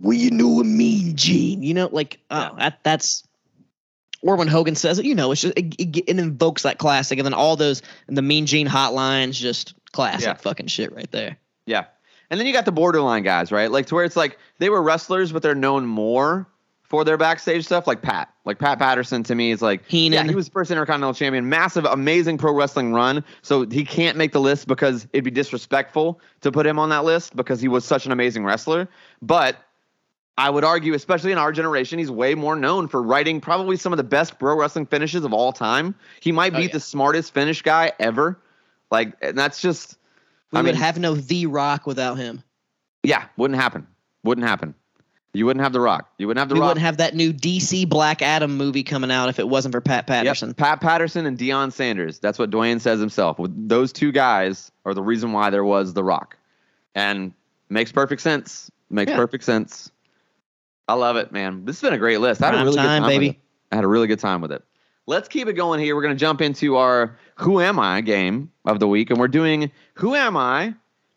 [0.00, 1.62] What you know a Mean Gene?
[1.62, 2.58] You know, like uh, yeah.
[2.58, 3.26] that that's
[4.22, 7.18] or when Hogan says it, you know, it's just it, it, it, invokes that classic,
[7.18, 10.34] and then all those and the Mean Gene hotlines, just classic yeah.
[10.34, 11.38] fucking shit right there.
[11.66, 11.86] Yeah,
[12.30, 13.70] and then you got the borderline guys, right?
[13.70, 16.48] Like to where it's like they were wrestlers, but they're known more
[16.84, 18.32] for their backstage stuff, like Pat.
[18.44, 20.26] Like Pat Patterson to me is like Heenan.
[20.26, 23.24] Yeah, he was first Intercontinental Champion, massive, amazing pro wrestling run.
[23.42, 27.04] So he can't make the list because it'd be disrespectful to put him on that
[27.04, 28.88] list because he was such an amazing wrestler.
[29.22, 29.56] But
[30.36, 33.92] I would argue, especially in our generation, he's way more known for writing probably some
[33.92, 35.94] of the best pro wrestling finishes of all time.
[36.20, 36.72] He might oh, be oh, yeah.
[36.72, 38.38] the smartest finish guy ever.
[38.90, 39.96] Like, and that's just.
[40.52, 42.42] We I would mean, have no The Rock without him.
[43.02, 43.86] Yeah, wouldn't happen.
[44.22, 44.74] Wouldn't happen.
[45.34, 46.08] You wouldn't have The Rock.
[46.16, 46.68] You wouldn't have The we Rock.
[46.68, 50.06] wouldn't have that new DC Black Adam movie coming out if it wasn't for Pat
[50.06, 50.50] Patterson.
[50.50, 50.56] Yep.
[50.56, 52.20] Pat Patterson and Deion Sanders.
[52.20, 53.36] That's what Dwayne says himself.
[53.40, 56.36] Those two guys are the reason why there was The Rock.
[56.94, 57.32] And
[57.68, 58.70] makes perfect sense.
[58.90, 59.16] Makes yeah.
[59.16, 59.90] perfect sense.
[60.86, 61.64] I love it, man.
[61.64, 62.42] This has been a great list.
[62.42, 63.40] I had a really time, good time, baby.
[63.72, 64.62] I had a really good time with it.
[65.06, 65.96] Let's keep it going here.
[65.96, 69.28] We're going to jump into our Who Am I game of the week, and we're
[69.28, 70.74] doing Who Am I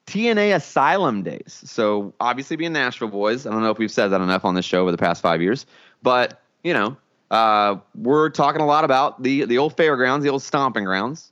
[0.07, 1.61] TNA Asylum Days.
[1.65, 4.65] So obviously, being Nashville boys, I don't know if we've said that enough on this
[4.65, 5.65] show over the past five years,
[6.01, 6.97] but you know,
[7.29, 11.31] uh, we're talking a lot about the the old fairgrounds, the old stomping grounds.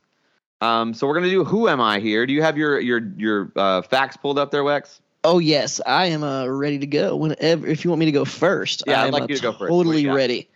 [0.60, 2.26] Um, so we're gonna do Who Am I here?
[2.26, 5.00] Do you have your your your uh, facts pulled up there, Wex?
[5.24, 7.16] Oh yes, I am uh, ready to go.
[7.16, 9.52] Whenever, if you want me to go first, yeah, I'd like uh, you to go
[9.52, 9.70] first.
[9.70, 10.48] Totally ready.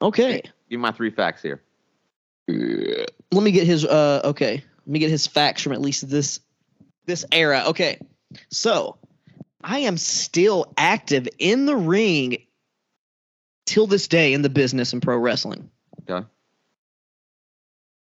[0.00, 0.42] Okay.
[0.70, 1.60] Give me my three facts here.
[2.46, 3.84] Let me get his.
[3.84, 4.62] Uh, okay.
[4.86, 6.40] Let me get his facts from at least this
[7.08, 7.64] this era.
[7.68, 7.98] Okay.
[8.50, 8.98] So
[9.64, 12.46] I am still active in the ring
[13.66, 15.70] till this day in the business and pro wrestling.
[16.08, 16.24] Okay.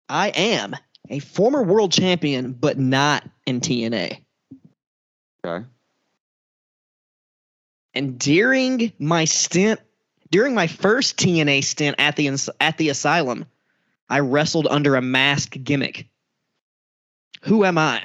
[0.09, 0.75] I am
[1.09, 4.21] a former world champion, but not in TNA.
[5.45, 5.65] Okay.
[7.93, 9.79] And during my stint,
[10.31, 12.27] during my first TNA stint at the
[12.59, 13.45] at the asylum,
[14.09, 16.07] I wrestled under a mask gimmick.
[17.43, 18.03] Who am I?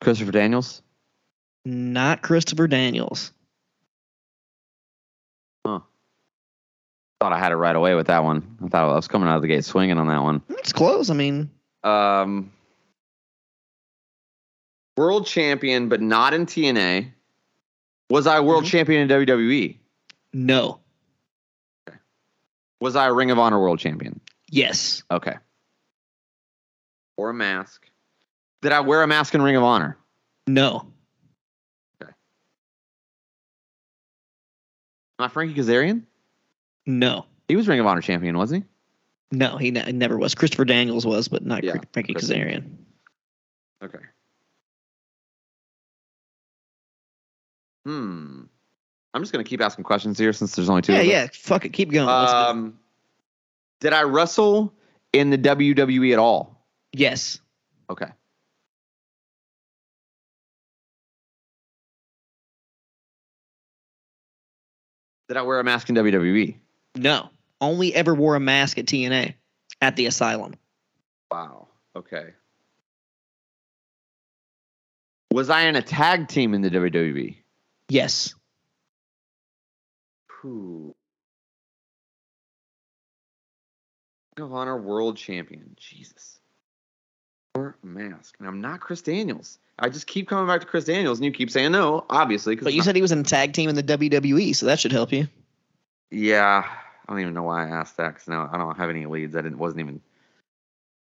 [0.00, 0.82] Christopher Daniels?
[1.64, 3.32] Not Christopher Daniels.
[5.66, 5.80] Huh.
[7.20, 8.56] Thought I had it right away with that one.
[8.64, 10.42] I thought I was coming out of the gate swinging on that one.
[10.48, 11.10] It's close.
[11.10, 11.50] I mean,
[11.84, 12.50] um,
[14.96, 17.12] world champion, but not in TNA.
[18.08, 18.70] Was I world mm-hmm.
[18.70, 19.76] champion in WWE?
[20.32, 20.80] No.
[21.88, 21.98] Okay.
[22.80, 24.20] Was I a Ring of Honor world champion?
[24.48, 25.02] Yes.
[25.10, 25.34] Okay.
[27.16, 27.89] Or a mask.
[28.62, 29.96] Did I wear a mask in Ring of Honor?
[30.46, 30.92] No.
[32.02, 32.12] Okay.
[35.18, 36.02] Am I Frankie Kazarian?
[36.86, 37.26] No.
[37.48, 38.68] He was Ring of Honor champion, wasn't he?
[39.36, 40.34] No, he ne- never was.
[40.34, 42.76] Christopher Daniels was, but not yeah, Frankie Kazarian.
[43.82, 43.98] Okay.
[47.86, 48.42] Hmm.
[49.14, 50.92] I'm just gonna keep asking questions here since there's only two.
[50.92, 51.26] Yeah, yeah.
[51.32, 52.08] Fuck it, keep going.
[52.08, 52.78] Um,
[53.80, 54.72] did I wrestle
[55.12, 56.64] in the WWE at all?
[56.92, 57.40] Yes.
[57.88, 58.06] Okay.
[65.30, 66.56] Did I wear a mask in WWE?
[66.96, 67.30] No.
[67.60, 69.34] Only ever wore a mask at TNA
[69.80, 70.54] at the asylum.
[71.30, 71.68] Wow.
[71.94, 72.30] Okay.
[75.30, 77.36] Was I in a tag team in the WWE?
[77.88, 78.34] Yes.
[80.40, 80.96] Who?
[84.36, 85.76] Ring of Honor World Champion.
[85.76, 86.39] Jesus.
[87.54, 88.36] Or mask.
[88.38, 89.58] And I'm not Chris Daniels.
[89.78, 92.56] I just keep coming back to Chris Daniels, and you keep saying no, obviously.
[92.56, 94.78] But you not- said he was in a tag team in the WWE, so that
[94.78, 95.26] should help you.
[96.10, 96.64] Yeah,
[97.08, 99.34] I don't even know why I asked that because now I don't have any leads.
[99.34, 100.00] I didn't wasn't even.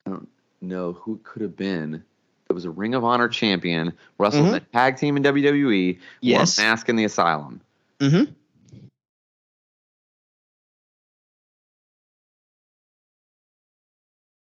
[0.06, 0.28] I don't
[0.60, 2.04] know who it could have been
[2.52, 4.56] it was a Ring of Honor champion, wrestled mm-hmm.
[4.56, 6.58] in a tag team in WWE, yes.
[6.58, 7.62] wore a mask in the Asylum.
[7.98, 8.32] Mm-hmm.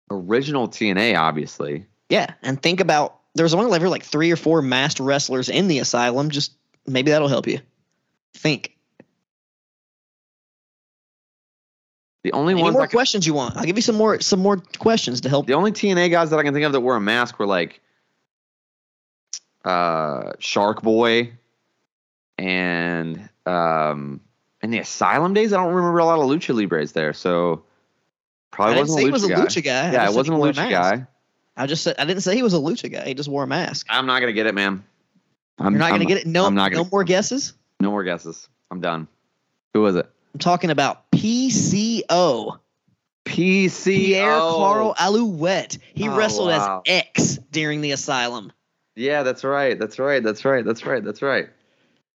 [0.10, 1.86] Original TNA, obviously.
[2.10, 5.80] Yeah, and think about there's only ever like three or four masked wrestlers in the
[5.80, 6.30] Asylum.
[6.30, 6.54] Just
[6.86, 7.60] maybe that'll help you.
[8.34, 8.74] Think.
[12.24, 13.56] The only Any ones more can, questions you want?
[13.58, 15.48] I'll give you some more some more questions to help.
[15.48, 17.80] the only TNA guys that I can think of that wore a mask were like
[19.64, 21.34] uh Shark Boy
[22.38, 24.20] and um
[24.62, 25.54] in the Asylum days.
[25.54, 27.64] I don't remember a lot of Lucha Libres there, so
[28.52, 29.36] probably didn't wasn't a he lucha was a guy.
[29.46, 29.90] lucha guy.
[29.90, 30.72] I Yeah, it wasn't a lucha mask.
[30.72, 31.08] guy.
[31.56, 33.06] I just said I didn't say he was a lucha guy.
[33.06, 33.88] He just wore a mask.
[33.90, 34.84] I'm not gonna get it, man.
[35.60, 36.28] I'm You're not I'm, gonna get it.
[36.28, 37.54] No, I'm not no gonna- more guesses.
[37.80, 38.48] No more guesses.
[38.72, 39.08] I'm done.
[39.74, 40.10] Who was it?
[40.34, 42.60] I'm talking about PCO.
[43.26, 43.84] PCO.
[43.86, 45.78] Pierre Carl Ouellet.
[45.94, 46.82] He Oh, wrestled wow.
[46.86, 48.52] as X during the Asylum.
[48.96, 49.78] Yeah, that's right.
[49.78, 50.24] That's right.
[50.24, 50.64] That's right.
[50.66, 51.04] That's right.
[51.04, 51.50] That's right.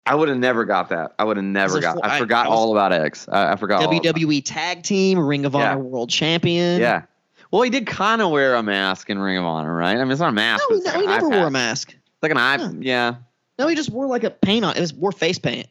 [0.05, 1.13] I would have never got that.
[1.19, 1.93] I would have never got.
[1.93, 3.27] full- I I- forgot I was- all about X.
[3.29, 3.83] I, I forgot.
[3.83, 4.03] all about.
[4.03, 5.75] WWE Tag Team, Ring of Honor Yeah.
[5.75, 6.81] World Champion.
[6.81, 7.03] Yeah.
[7.51, 9.97] Well, he did kind of wear a mask in Ring of Honor, right?
[9.97, 10.63] I mean, it's not a mask.
[10.69, 11.89] No, he, like he never wore a mask.
[11.91, 12.57] It's like an eye.
[12.57, 12.71] Huh.
[12.79, 13.15] Yeah.
[13.59, 14.75] No, he just wore like a paint on.
[14.75, 15.67] It was wore face paint.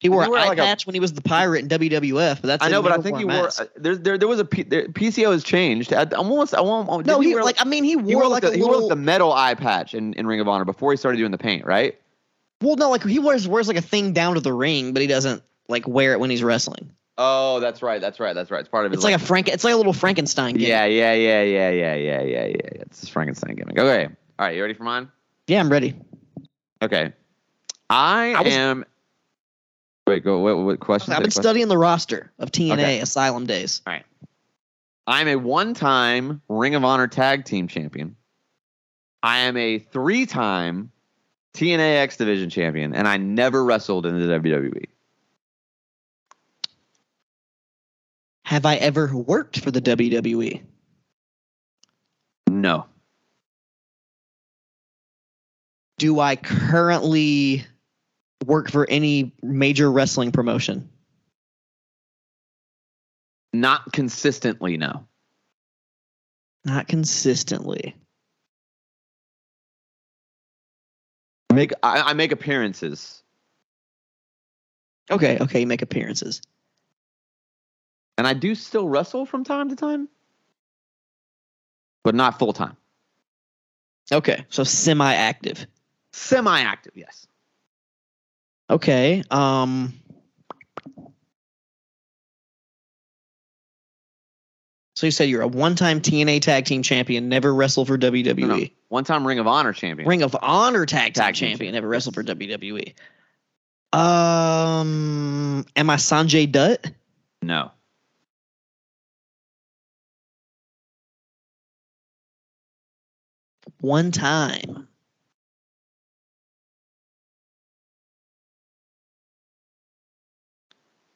[0.00, 2.40] He wore he an eye like a- patch when he was the pirate in WWF,
[2.40, 3.48] but that's I know, but I think wore he wore.
[3.48, 5.92] uh, There, there, there was a P, there, PCO has changed.
[5.92, 6.54] I, I'm almost.
[6.54, 6.86] I won't.
[6.88, 8.62] No, didn't he wear, like I mean he wore, he wore like the, a he
[8.62, 8.88] wore little.
[8.88, 11.64] the metal eye patch in, in Ring of Honor before he started doing the paint,
[11.66, 11.98] right?
[12.60, 15.08] Well, no, like he wears wears like a thing down to the ring, but he
[15.08, 16.90] doesn't like wear it when he's wrestling.
[17.20, 18.00] Oh, that's right.
[18.00, 18.32] That's right.
[18.34, 18.60] That's right.
[18.60, 18.98] It's part of his.
[18.98, 19.48] It's like a Frank.
[19.48, 20.54] It's like a little Frankenstein.
[20.54, 20.68] Gimmick.
[20.68, 22.82] Yeah, yeah, yeah, yeah, yeah, yeah, yeah, yeah.
[22.82, 23.78] It's his Frankenstein gimmick.
[23.78, 24.06] Okay.
[24.06, 24.54] All right.
[24.54, 25.10] You ready for mine?
[25.48, 25.94] yeah, I'm ready.
[26.80, 27.12] Okay.
[27.90, 28.84] I, I was- am.
[30.06, 30.22] Wait.
[30.24, 30.38] Go.
[30.38, 31.12] What, what question?
[31.12, 31.42] I've been Question?
[31.42, 33.00] studying the roster of TNA Okay.
[33.00, 33.82] Asylum days.
[33.86, 34.04] All right.
[35.06, 38.14] I'm a one-time Ring of Honor Tag Team Champion.
[39.22, 40.92] I am a three-time
[41.58, 44.28] TNA X Division Champion, and I never wrestled in the.
[44.28, 44.84] WWE.
[48.44, 49.80] Have I ever worked for the?
[49.82, 50.62] WWE?
[52.48, 52.86] No.
[55.98, 57.66] Do I currently
[58.46, 60.88] work for any major wrestling promotion?
[63.52, 64.76] Not consistently.
[64.76, 65.08] No.
[66.64, 67.96] Not consistently.
[71.52, 73.22] Make I, I make appearances,
[75.10, 76.42] Okay, okay, you make appearances.
[78.18, 80.08] and I do still wrestle from time to time,
[82.04, 82.76] but not full time.
[84.12, 85.66] Okay, so semi-active.
[86.12, 87.26] Semi-active, yes.
[88.70, 89.22] Okay.
[89.30, 89.94] Um
[94.98, 98.36] So you said you're a one-time TNA Tag Team Champion, never wrestled for WWE.
[98.36, 98.66] No, no.
[98.88, 100.08] One-time Ring of Honor champion.
[100.08, 102.94] Ring of Honor Tag Team Tag Team Champion, champion, never wrestled for WWE.
[103.92, 106.90] Um, am I Sanjay Dutt?
[107.42, 107.70] No.
[113.80, 114.88] One time.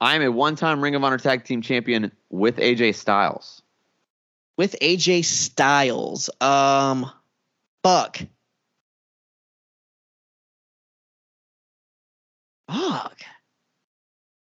[0.01, 3.61] I am a one-time Ring of Honor Tag Team Champion with AJ Styles.
[4.63, 6.31] With AJ Styles.
[6.41, 7.11] Um,
[7.83, 8.21] fuck.
[12.71, 13.19] Fuck.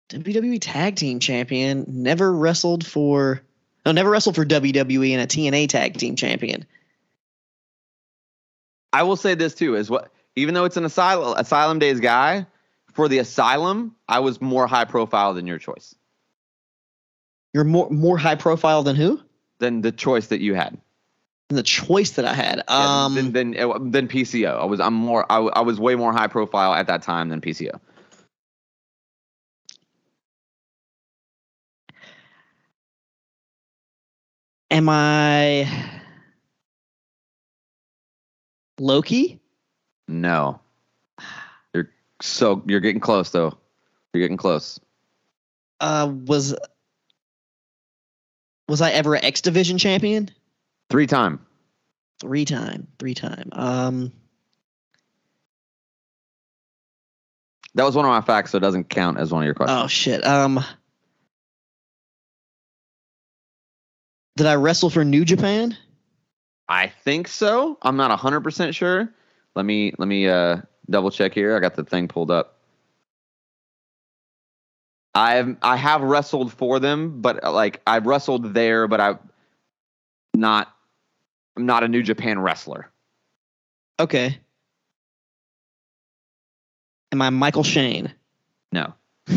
[0.08, 3.42] WWE Tag Team Champion never wrestled for.
[3.86, 6.66] No, never wrestled for WWE and a TNA Tag Team Champion.
[8.94, 12.48] I will say this too: is what even though it's an asylum asylum days guy,
[12.94, 15.96] for the asylum, I was more high profile than your choice,
[17.54, 19.22] You're more more high profile than who?
[19.60, 20.78] Than the choice that you had.
[21.50, 22.64] The choice that I had.
[22.68, 24.60] Yeah, Um, than, than than PCO.
[24.60, 27.42] I was I'm more I, I was way more high profile at that time than
[27.42, 27.80] PCO.
[34.72, 35.70] am I
[38.80, 39.40] Low Ki?
[40.08, 40.60] No,
[41.74, 41.90] you're
[42.22, 43.58] so you're getting close though.
[44.14, 44.80] You're getting close.
[45.80, 46.56] Uh, was
[48.68, 50.30] was I ever an X Division champion?
[50.90, 51.46] Three time.
[52.20, 53.50] Three time, three time.
[53.52, 54.12] Um,
[57.76, 59.80] That was one of my facts, so it doesn't count as one of your questions.
[59.84, 60.26] oh shit.
[60.26, 60.64] Um,
[64.36, 65.78] did I wrestle for New Japan?
[66.68, 67.78] I think so.
[67.84, 69.14] I'm not 100% sure.
[69.56, 70.58] Let me let me uh
[70.90, 71.56] double check here.
[71.56, 72.57] I got the thing pulled up.
[75.18, 79.16] I've I have wrestled for them, but uh, like I've wrestled there, but I
[80.34, 80.72] not
[81.56, 82.90] I'm not a New Japan wrestler.
[84.00, 84.38] Okay.
[87.12, 88.14] Am I Michael Shane?
[88.72, 88.94] No.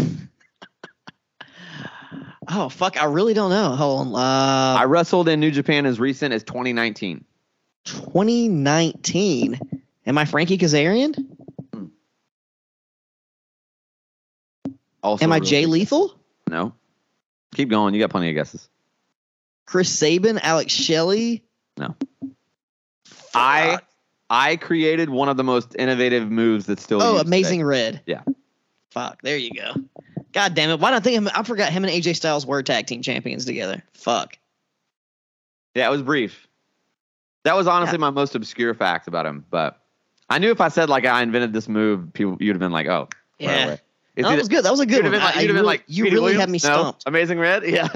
[2.53, 3.01] Oh fuck!
[3.01, 3.77] I really don't know.
[3.77, 4.15] Hold on.
[4.15, 7.25] Uh, I wrestled in New Japan as recent as 2019.
[7.85, 9.61] 2019.
[10.07, 11.15] Am I Frankie Kazarian?
[15.03, 16.15] Also Am I really- Jay Lethal?
[16.49, 16.75] No.
[17.55, 17.95] Keep going.
[17.95, 18.69] You got plenty of guesses.
[19.67, 21.45] Chris Sabin, Alex Shelley.
[21.77, 21.95] No.
[23.35, 23.79] I
[24.29, 27.03] I created one of the most innovative moves that's still.
[27.03, 27.65] Oh, Amazing today.
[27.65, 28.03] Red.
[28.07, 28.23] Yeah.
[28.91, 29.23] Fuck.
[29.23, 29.75] There you go.
[30.33, 30.81] God damn it.
[30.81, 33.83] Why don't I think I forgot him and AJ Styles were tag team champions together.
[33.95, 34.39] Fuck.
[35.75, 36.49] Yeah, it was brief.
[37.45, 39.81] That was honestly my most obscure fact about him, but
[40.29, 42.87] I knew if I said like I invented this move, people you'd have been like,
[42.87, 43.65] oh, right Yeah.
[43.67, 43.81] away.
[44.17, 44.65] No, that was good.
[44.65, 45.13] That was a good one.
[45.13, 46.65] been like, I- you'd have been really- like you Petey really had Williams?
[46.65, 46.75] me No?
[46.75, 47.03] stumped.
[47.07, 47.89] Amazing Red, yeah.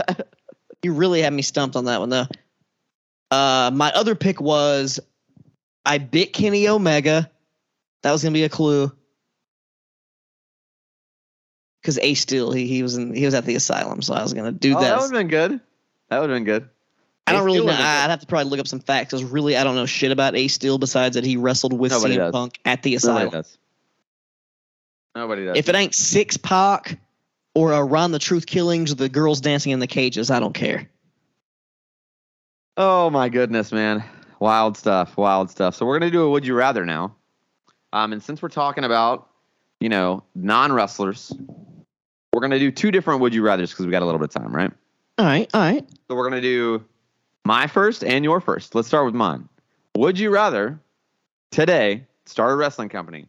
[0.83, 2.27] You really had me stumped on that one though.
[3.31, 5.01] Uh, my other pick was
[5.85, 7.31] I bit Kenny Omega.
[8.03, 8.93] That was gonna be a clue.
[11.83, 14.33] Because Ace Steel, he he was in he was at the asylum, so I was
[14.33, 14.89] gonna do oh, that.
[14.89, 15.61] that would have been good.
[16.09, 16.69] That would have been good.
[17.27, 17.73] I don't really know.
[17.73, 19.11] I'd have to probably look up some facts.
[19.11, 22.15] Because really, I don't know shit about Ace Steel besides that he wrestled with Nobody
[22.15, 22.33] CM does.
[22.33, 23.45] Punk at the asylum.
[25.15, 25.57] Nobody does.
[25.57, 26.99] If it ain't Six Pac
[27.55, 30.89] or around the Truth Killings or the girls dancing in the cages, I don't care.
[32.77, 34.03] Oh my goodness, man.
[34.41, 35.17] Wild stuff.
[35.17, 35.77] Wild stuff.
[35.77, 37.15] So we're gonna do a would you rather now.
[37.93, 39.29] Um, and since we're talking about,
[39.81, 41.33] you know, non wrestlers,
[42.33, 44.43] we're gonna do two different would you rather's because we got a little bit of
[44.43, 44.73] time, right?
[45.19, 45.89] All right, all right.
[46.09, 46.85] So we're gonna do
[47.45, 48.75] my first and your first.
[48.75, 49.49] Let's start with mine.
[49.97, 50.81] Would you rather
[51.53, 53.29] today start a wrestling company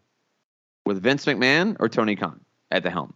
[0.86, 2.40] with Vince McMahon or Tony Khan
[2.72, 3.14] at the helm?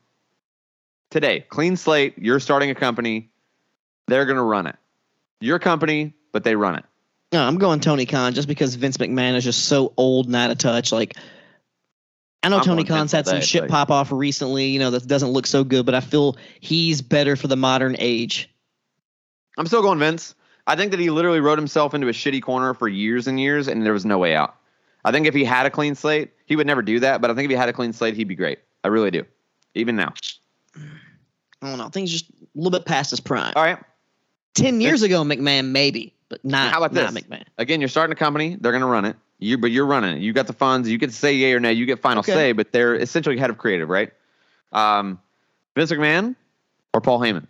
[1.12, 2.18] Today, clean slate.
[2.18, 3.30] You're starting a company.
[4.08, 4.76] They're gonna run it.
[5.40, 6.86] Your company, but they run it.
[7.32, 10.50] No, I'm going Tony Khan just because Vince McMahon is just so old and out
[10.50, 10.92] of touch.
[10.92, 11.16] Like,
[12.42, 14.80] I know I'm Tony going Khan's had some day, shit like- pop off recently, you
[14.80, 18.50] know, that doesn't look so good, but I feel he's better for the modern age.
[19.58, 20.36] I'm still going Vince.
[20.66, 23.68] I think that he literally wrote himself into a shitty corner for years and years,
[23.68, 24.56] and there was no way out.
[25.04, 27.22] I think if he had a clean slate, he would never do that.
[27.22, 28.60] But I think if he had a clean slate, he'd be great.
[28.84, 29.24] I really do.
[29.76, 30.14] Even now.
[31.62, 31.90] I don't know.
[31.90, 33.54] Things just a little bit past his prime.
[33.56, 33.78] All right.
[34.56, 36.72] Ten years ago, McMahon maybe, but not.
[36.72, 37.24] How about not this?
[37.24, 37.46] McMahon.
[37.60, 38.58] Again, you're starting a company.
[38.60, 39.16] They're going to run it.
[39.38, 40.22] You, but you're running it.
[40.22, 40.90] You got the funds.
[40.90, 41.72] You get to say yay or nay.
[41.74, 42.34] You get final Okay.
[42.34, 42.52] say.
[42.52, 44.12] But they're essentially head of creative, right?
[44.74, 45.20] Um,
[45.76, 46.36] Vince McMahon
[46.94, 47.46] or Paul Heyman.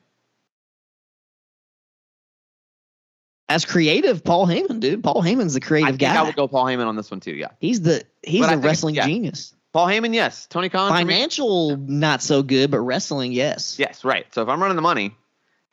[3.50, 5.04] As creative, Paul Heyman, dude.
[5.04, 6.16] Paul Heyman's the creative I guy.
[6.16, 7.34] I would go Paul Heyman on this one too.
[7.34, 7.48] Yeah.
[7.60, 9.08] He's the he's But a wrestling yeah.
[9.08, 9.56] genius.
[9.74, 10.46] Paul Heyman, yes.
[10.48, 10.92] Tony Khan.
[10.92, 13.78] Financial, not so good, but wrestling, yes.
[13.78, 14.32] Yes, right.
[14.34, 15.16] So if I'm running the money,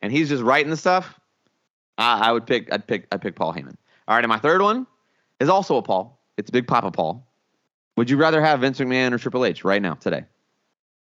[0.01, 1.19] and he's just writing the stuff,
[1.97, 2.71] I, I would pick.
[2.71, 3.07] I'd pick.
[3.11, 3.75] I'd pick Paul Heyman.
[4.07, 4.87] All right, and my third one
[5.39, 6.19] is also a Paul.
[6.37, 7.27] It's Big Papa Paul.
[7.95, 10.25] Would you rather have Vince McMahon or Triple H right now today?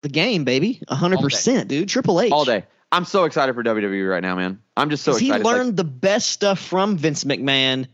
[0.02, 1.88] The game, baby, hundred percent, dude.
[1.88, 2.64] Triple H All day.
[2.94, 4.60] I'm so excited for WWE right now, man.
[4.76, 5.44] I'm just so 'Cause he excited.
[5.44, 7.88] Like, learned the best stuff from Vince McMahon,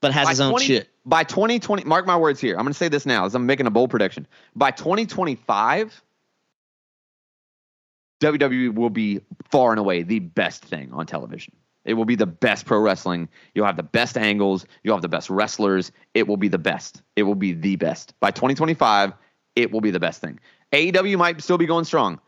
[0.00, 0.88] but has his own 20 shit.
[1.04, 2.56] By 2020, mark my words here.
[2.56, 4.26] I'm going to say this now as I'm making a bold prediction.
[4.56, 6.02] By 2025,
[8.20, 9.20] WWE will be
[9.50, 11.54] far and away the best thing on television.
[11.84, 13.28] It will be the best pro wrestling.
[13.54, 14.66] You'll have the best angles.
[14.82, 15.92] You'll have the best wrestlers.
[16.14, 17.02] It will be the best.
[17.14, 18.14] It will be the best.
[18.20, 19.12] By 2025,
[19.54, 20.40] it will be the best thing.
[20.72, 22.20] AEW might still be going strong.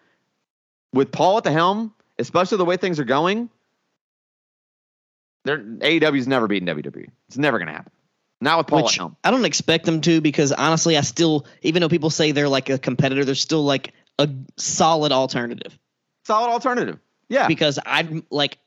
[0.93, 3.51] With Paul at the helm, especially the way things are going,
[5.45, 7.09] they're, AEW's never beaten WWE.
[7.29, 7.93] It's never going to happen.
[8.41, 9.01] Not with Paul Which.
[9.23, 12.69] I don't expect them to because honestly, I still, even though people say they're like
[12.71, 15.79] a competitor, they're still like a solid alternative.
[16.27, 16.99] Solid alternative.
[17.29, 17.47] Yeah.
[17.49, 18.59] Because I'm like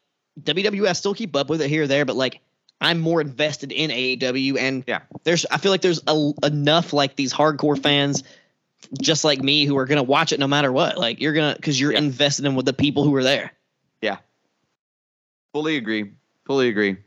[0.41, 2.39] WWE, I still keep up with it here or there, but like
[2.79, 5.01] I'm more invested in AEW, and Yeah.
[5.23, 8.23] there's I feel like there's a, enough like these hardcore fans,
[9.01, 10.97] just like me, who are gonna watch it no matter what.
[10.97, 11.99] Like you're gonna because you're Yeah.
[11.99, 13.51] invested in with the people who are there.
[14.01, 14.17] Yeah.
[15.53, 16.11] Fully agree.
[16.45, 16.97] Fully agree.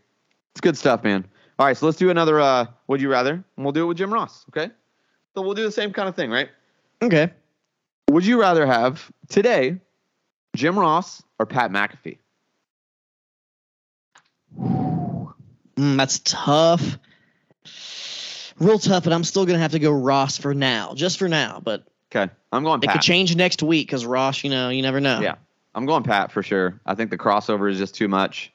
[0.52, 1.24] It's good stuff, man.
[1.58, 3.32] All right, so let's do another uh would you rather?
[3.32, 4.72] And we'll do it with Jim Ross, okay?
[5.34, 6.48] So we'll do the same kind of thing, right?
[7.02, 7.30] Okay.
[8.10, 9.78] Would you rather have today
[10.56, 12.18] Jim Ross or Pat McAfee?
[14.58, 16.98] Mm, that's tough.
[18.60, 21.60] Real tough, but I'm still gonna have to go Ross for now, just for now.
[21.64, 21.84] But
[22.14, 22.30] Okay.
[22.52, 25.20] I'm going it could change next week because Ross, you know, you never know.
[25.20, 25.36] Yeah.
[25.74, 26.80] I'm going Pat for sure.
[26.84, 28.52] I think the crossover is just too much.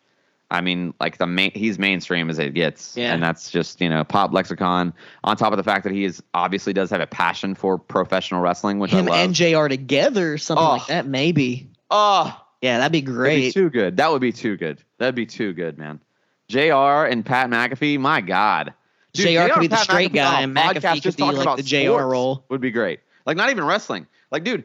[0.51, 3.14] I mean, like the main, he's mainstream as it gets, Yeah.
[3.14, 4.93] and that's just you know pop lexicon.
[5.24, 8.41] On top of the fact that he is obviously does have a passion for professional
[8.41, 9.20] wrestling, which Him I love.
[9.26, 9.68] and Jr.
[9.68, 10.72] together, something Oh.
[10.72, 11.68] like that, maybe.
[11.89, 13.53] oh, Yeah, that'd be That'd be great.
[13.53, 13.97] too good.
[13.97, 14.80] That would be too good.
[14.97, 15.99] That'd be too good, man.
[16.47, 17.06] Jr.
[17.10, 18.74] and Pat McAfee, my God.
[19.16, 22.03] JR could be the straight McAfee guy, and McAfee could be like about the JR
[22.03, 22.43] role.
[22.49, 22.99] Would be great.
[23.26, 24.07] Like not even wrestling.
[24.32, 24.63] Like, dude,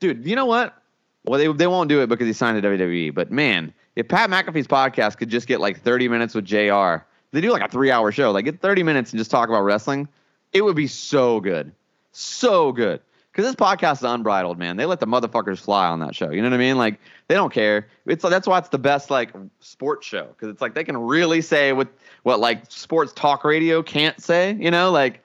[0.00, 0.74] dude, you know what?
[1.24, 3.14] Well, they they won't do it because he signed to WWE.
[3.14, 7.04] But man, if Pat McAfee's podcast could just get like 30 minutes with Jr.
[7.32, 8.30] They do like a three hour show.
[8.30, 10.08] Like get 30 minutes and just talk about wrestling.
[10.52, 11.72] It would be so good.
[12.12, 13.00] So good.
[13.34, 14.76] Because this podcast is unbridled, man.
[14.76, 16.30] They let the motherfuckers fly on that show.
[16.30, 16.78] You know what I mean?
[16.78, 17.88] Like they don't care.
[18.06, 21.40] It's that's why it's the best like sports show because it's like they can really
[21.40, 21.88] say what
[22.22, 24.52] what like sports talk radio can't say.
[24.60, 25.20] You know, like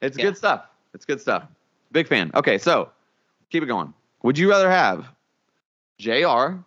[0.00, 0.26] it's Yeah.
[0.26, 0.66] good stuff.
[0.94, 1.48] It's good stuff.
[1.90, 2.30] Big fan.
[2.34, 2.90] Okay, so
[3.50, 3.92] keep it going.
[4.22, 5.06] Would you rather have
[5.98, 6.60] Jr.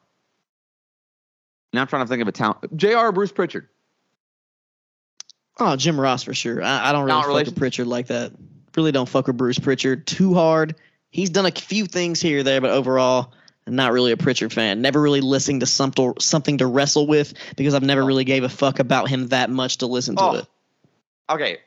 [1.73, 2.75] Now I'm trying to think of a talent.
[2.75, 2.97] Jr.
[2.97, 3.69] or Bruce Pritchard.
[5.57, 6.61] Oh, Jim Ross for sure.
[6.61, 8.33] I, I don't really fuck Pritchard like that.
[8.75, 10.75] Really don't fuck with Bruce Prichard too hard.
[11.09, 13.33] He's done a few things here or there, but overall,
[13.67, 14.81] I'm not really a Prichard fan.
[14.81, 18.05] Never really listening to something something to wrestle with because I've never Oh.
[18.05, 20.33] really gave a fuck about him that much to listen to Oh.
[20.35, 20.45] it.
[21.29, 21.57] Okay,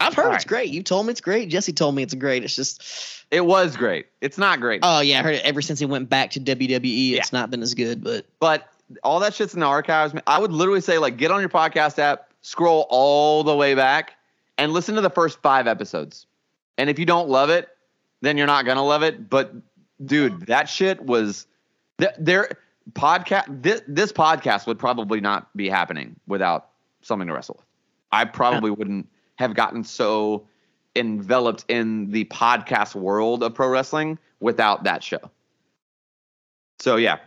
[0.00, 0.46] I've heard All it's right.
[0.46, 0.70] great.
[0.70, 1.48] You told me it's great.
[1.48, 2.44] Jesse told me it's great.
[2.44, 2.82] It's just,
[3.30, 4.06] it was great.
[4.20, 4.80] It's not great.
[4.82, 7.12] oh yeah, I heard it ever since he went back to WWE.
[7.14, 8.68] It's not been as good, but but
[9.02, 10.14] all that shit's in the archives.
[10.26, 14.12] I would literally say like get on your podcast app, scroll all the way back,
[14.58, 16.26] and listen to the first five episodes.
[16.78, 17.68] And if you don't love it,
[18.20, 19.28] then you're not gonna love it.
[19.28, 19.54] But
[20.04, 21.46] dude, that shit was
[21.98, 22.50] th- their
[22.92, 23.62] podcast.
[23.62, 26.68] This, this podcast would probably not be happening without
[27.02, 27.66] something to wrestle with.
[28.12, 30.46] I probably wouldn't have gotten so
[30.94, 35.30] enveloped in the podcast world of pro wrestling without that show.
[36.78, 37.18] So yeah,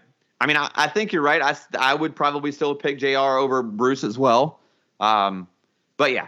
[0.41, 1.41] I mean, I, I think you're right.
[1.41, 4.59] I I would probably still pick JR over Bruce as well.
[4.99, 5.47] Um,
[5.97, 6.27] but yeah.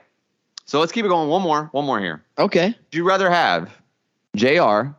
[0.72, 1.28] So let's keep it going.
[1.28, 1.68] One more.
[1.74, 2.24] One more here.
[2.38, 2.68] okay.
[2.68, 3.78] Would you rather have
[4.38, 4.96] JR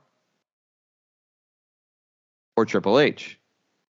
[2.58, 3.38] or Triple H?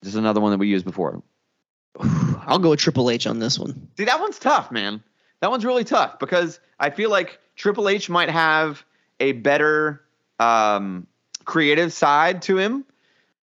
[0.01, 1.23] This is another one that we used before.
[2.01, 3.89] I'll go with Triple H on this one.
[3.99, 5.03] See, that one's tough, man.
[5.43, 8.83] That one's really tough because I feel like Triple H might have
[9.21, 10.01] a better
[10.41, 11.07] um,
[11.45, 12.87] creative side to him.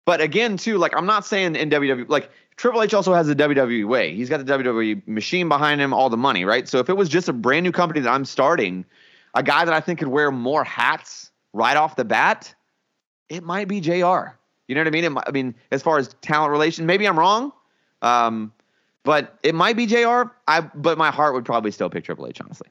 [0.04, 3.34] But again, too, like I'm not saying in WWE, like Triple H also has the
[3.34, 4.14] WWE way.
[4.14, 6.68] He's got the WWE machine behind him, all the money, right?
[6.68, 8.84] So if it was just a brand new company that I'm starting,
[9.34, 12.54] a guy that I think could wear more hats right off the bat,
[13.30, 13.94] it might be JR.
[14.68, 15.04] You know what I mean?
[15.04, 17.50] It might, I mean, as far as talent relation, maybe I'm wrong.
[18.02, 18.52] Um,
[19.04, 20.24] but it might be JR.
[20.46, 22.68] I but my heart would probably still pick Triple H, honestly.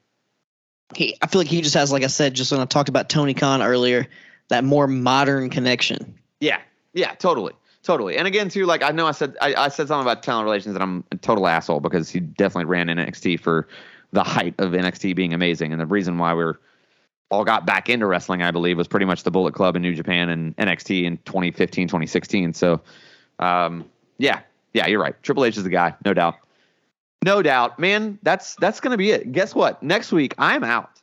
[0.93, 3.09] He, I feel like he just has, like I said, just when I talked about
[3.09, 4.05] Tony Khan earlier,
[4.49, 6.13] that more modern connection.
[6.39, 6.59] Yeah,
[6.93, 7.53] yeah, totally,
[7.89, 8.17] totally.
[8.17, 10.75] And again, too, like I know I said I, I said something about talent relations,
[10.75, 13.67] and I'm a total asshole because he definitely ran NXT for
[14.11, 16.59] the height of NXT being amazing, and the reason why we're
[17.31, 19.95] all got back into wrestling, I believe, was pretty much the Bullet Club in New
[19.95, 22.53] Japan and NXT in 2015, 2016.
[22.53, 22.79] So,
[23.39, 24.41] um, yeah,
[24.75, 25.15] yeah, you're right.
[25.23, 26.35] Triple H is the guy, no doubt,
[27.25, 28.19] no doubt, man.
[28.21, 29.31] That's that's gonna be it.
[29.31, 29.81] Guess what?
[29.81, 30.98] Next week I'm out.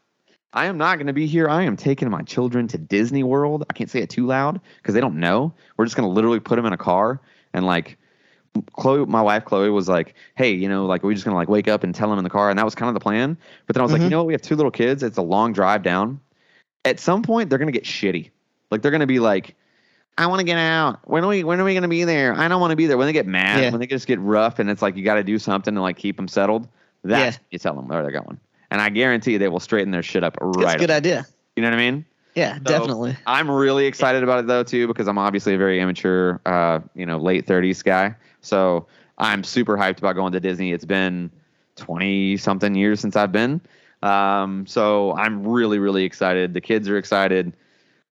[0.56, 1.48] I am not going to be here.
[1.50, 3.64] I am taking my children to Disney World.
[3.68, 5.52] I can't say it too loud because they don't know.
[5.76, 7.20] We're just going to literally put them in a car
[7.52, 7.98] and like
[8.72, 11.50] Chloe, my wife Chloe was like, "Hey, you know, like we're just going to like
[11.50, 13.36] wake up and tell them in the car," and that was kind of the plan.
[13.66, 14.04] But then I was like, Mhm.
[14.04, 14.28] you know what?
[14.28, 15.02] We have two little kids.
[15.02, 16.20] It's a long drive down.
[16.86, 18.30] At some point, they're going to get shitty.
[18.70, 19.56] Like they're going to be like,
[20.16, 21.00] "I want to get out.
[21.04, 21.44] When are we?
[21.44, 22.32] When are we going to be there?
[22.32, 23.70] I don't want to be there." When they get mad, Yeah.
[23.72, 25.98] when they just get rough, and it's like you got to do something to like
[25.98, 26.66] keep them settled.
[27.04, 27.42] That's Yeah.
[27.50, 28.40] you tell them where they're going,
[28.70, 30.64] and I guarantee they will straighten their shit up right.
[30.64, 31.26] That's a good idea.
[31.54, 32.04] You know what I mean?
[32.34, 33.16] Yeah, definitely.
[33.26, 37.06] I'm really excited about it though too because I'm obviously a very immature, uh, you
[37.06, 38.14] know, late 30s guy.
[38.42, 38.86] So
[39.16, 40.72] I'm super hyped about going to Disney.
[40.72, 41.30] It's been
[41.76, 43.60] 20 something years since I've been.
[44.02, 46.52] Um, so I'm really, really excited.
[46.52, 47.54] The kids are excited,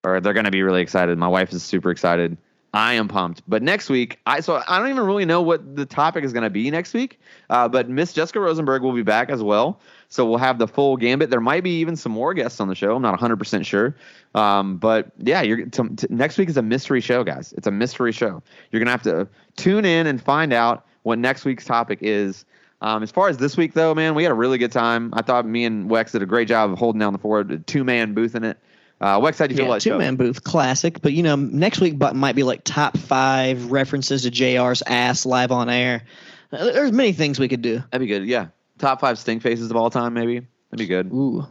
[0.04, 1.18] or they're going to be really excited.
[1.18, 2.38] My wife is super excited.
[2.74, 3.42] I am pumped.
[3.48, 6.44] But next week, I so I don't even really know what the topic is going
[6.44, 7.20] to be next week.
[7.50, 9.80] Uh, but Miss Jessica Rosenberg will be back as well.
[10.10, 11.30] So we'll have the full gambit.
[11.30, 12.96] There might be even some more guests on the show.
[12.96, 13.96] I'm not 100% sure.
[14.34, 17.54] Um, but yeah, you're t- t- next week is a mystery show, guys.
[17.58, 18.42] It's a mystery show.
[18.72, 22.46] You're going to have to tune in and find out what next week's topic is.
[22.82, 25.12] Um, as far as this week, though, man, we had a really good time.
[25.14, 27.84] I thought me and Wex did a great job of holding down the fort, two
[27.84, 28.58] man booth in it.
[29.02, 31.02] Uh, Wex, how'd you feel Yeah, about two man booth, classic.
[31.02, 35.52] But you know, next week might be like top five references to JR's ass live
[35.52, 36.04] on air.
[36.52, 37.84] Uh, There's many things we could do.
[37.92, 38.26] That'd be good.
[38.26, 38.48] Yeah.
[38.78, 40.40] Top five stink faces of all time, maybe.
[40.72, 41.08] That'd be good.
[41.08, 41.46] Ooh,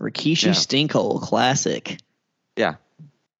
[0.00, 0.52] Rikishi Yeah.
[0.52, 1.98] Stinkhole, classic.
[2.56, 2.74] Yeah.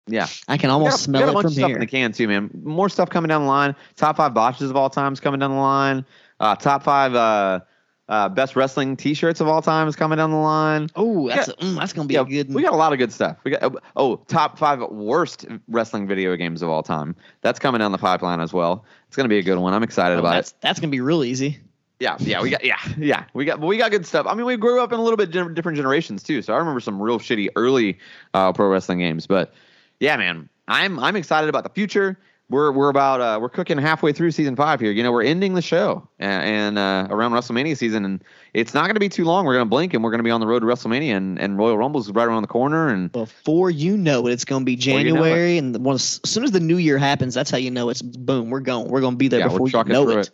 [0.07, 0.27] Yeah.
[0.47, 2.13] I can almost got, smell got a it bunch from of stuff in the can
[2.13, 2.51] too, man.
[2.63, 3.75] More stuff coming down the line.
[3.97, 6.05] Top five botches of all time is coming down the line.
[6.41, 7.61] Uh, top five uh,
[8.09, 10.89] uh, best wrestling T-shirts of all time is coming down the line.
[10.97, 12.55] Oh, that's a, mm, that's gonna be Yeah, a good.
[12.55, 13.37] we got a lot of good stuff.
[13.45, 17.15] We got oh, top five worst wrestling video games of all time.
[17.43, 18.85] That's coming down the pipeline as well.
[19.09, 19.75] It's gonna be a good one.
[19.75, 20.57] I'm excited oh, about that's it.
[20.61, 21.59] that's gonna be real easy.
[22.01, 24.27] Yeah, yeah, we got yeah, yeah, we got we got good stuff.
[24.29, 26.79] I mean, we grew up in a little bit different generations too, so I remember
[26.79, 27.99] some real shitty early
[28.35, 29.27] uh, pro wrestling games.
[29.27, 29.53] But
[29.99, 32.17] yeah, man, I'm I'm excited about the future.
[32.51, 34.91] we're we're about uh, we're cooking halfway through season five here.
[34.91, 38.25] You know, we're ending the show and, and uh, around WrestleMania season, and
[38.55, 39.45] it's not going to be too long.
[39.45, 41.39] We're going to blink, and we're going to be on the road to WrestleMania, and,
[41.39, 42.89] and Royal Rumble's right around the corner.
[42.89, 46.31] And before you know it, it's going to be January, you know and once, as
[46.31, 48.51] soon as the new year happens, that's how you know it's boom.
[48.51, 48.89] We're going.
[48.89, 50.19] We're going to be there yeah, before you know it.
[50.19, 50.31] it.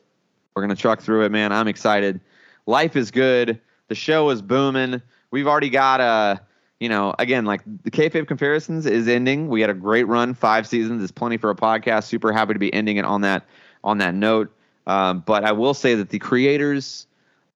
[0.56, 1.52] We're going to truck through it, man.
[1.52, 2.20] I'm excited.
[2.66, 3.60] Life is good.
[3.88, 5.02] The show is booming.
[5.32, 6.04] We've already got a.
[6.04, 6.36] Uh,
[6.80, 9.48] you know, again, like the kayfabe comparisons is ending.
[9.48, 11.02] We had a great run, five seasons.
[11.02, 12.04] It's plenty for a podcast.
[12.04, 13.46] Super happy to be ending it on that
[13.82, 14.52] on that note.
[14.86, 17.06] Um, but I will say that the creators,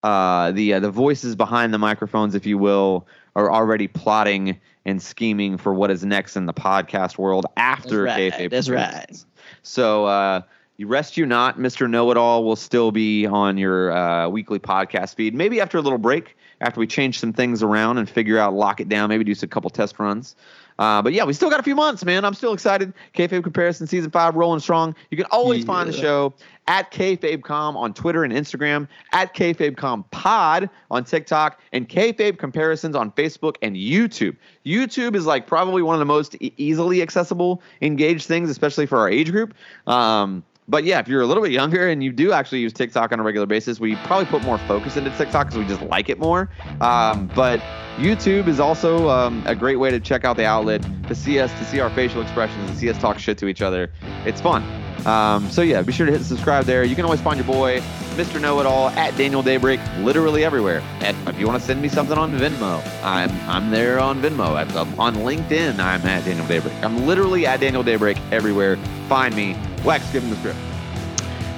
[0.03, 5.03] uh, the uh, the voices behind the microphones, if you will, are already plotting and
[5.03, 8.33] scheming for what is next in the podcast world after That's right.
[8.33, 8.51] kayfabe.
[8.51, 9.25] That's right.
[9.63, 10.07] So.
[10.07, 10.43] Uh,
[10.79, 11.91] you rest you not, Mr.
[11.91, 15.35] Know It All will still be on your uh, weekly podcast feed.
[15.35, 18.81] Maybe after a little break, after we change some things around and figure out, lock
[18.81, 20.37] it down, maybe do a couple test runs.
[20.79, 22.25] Uh, but yeah, we still got a few months, man.
[22.25, 22.93] I'm still excited.
[23.13, 24.95] Kayfabe Comparison Season 5 rolling strong.
[25.11, 25.67] You can always yeah.
[25.67, 26.33] find the show
[26.69, 33.11] at KayfabeCom on Twitter and Instagram, at KayfabeCom Pod on TikTok, and Kayfabe Comparisons on
[33.11, 34.37] Facebook and YouTube.
[34.65, 38.99] YouTube is like probably one of the most e- easily accessible, engaged things, especially for
[38.99, 39.55] our age group.
[39.89, 43.11] Um, but yeah, if you're a little bit younger and you do actually use TikTok
[43.13, 46.09] on a regular basis, we probably put more focus into TikTok because we just like
[46.11, 46.49] it more.
[46.81, 47.61] Um, but
[47.97, 51.51] YouTube is also um, a great way to check out the outlet to see us,
[51.59, 53.91] to see our facial expressions, and see us talk shit to each other.
[54.27, 54.63] It's fun.
[55.07, 56.85] Um, so yeah, be sure to hit subscribe there.
[56.85, 57.81] You can always find your boy,
[58.17, 58.41] Mr.
[58.41, 60.83] Know It All, at Daniel Daybreak, literally everywhere.
[61.01, 64.57] And if you want to send me something on Venmo, I'm I'm there on Venmo.
[64.57, 66.75] I'm, on LinkedIn, I'm at Daniel Daybreak.
[66.83, 68.77] I'm literally at Daniel Daybreak everywhere.
[69.09, 69.57] Find me.
[69.81, 70.59] Wex, give him the script.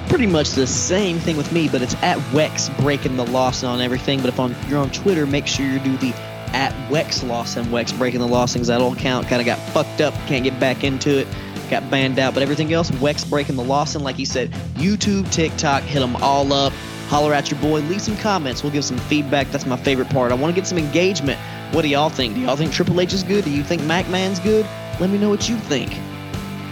[0.09, 3.79] Pretty much the same thing with me, but it's at Wex breaking the loss on
[3.81, 4.19] everything.
[4.19, 6.13] But if on, you're on Twitter, make sure you do the
[6.53, 8.67] at Wex loss and Wex breaking the loss things.
[8.67, 9.27] That all count.
[9.27, 10.13] Kind of got fucked up.
[10.27, 11.27] Can't get back into it
[11.71, 12.35] got banned out.
[12.35, 16.53] But everything else, Wex breaking the Lawson, like he said, YouTube, TikTok, hit them all
[16.53, 16.73] up.
[17.07, 18.61] Holler at your boy, leave some comments.
[18.61, 19.49] We'll give some feedback.
[19.51, 20.31] That's my favorite part.
[20.31, 21.39] I want to get some engagement.
[21.73, 22.35] What do y'all think?
[22.35, 23.43] Do y'all think Triple H is good?
[23.45, 24.65] Do you think McMahon's good?
[24.99, 25.97] Let me know what you think.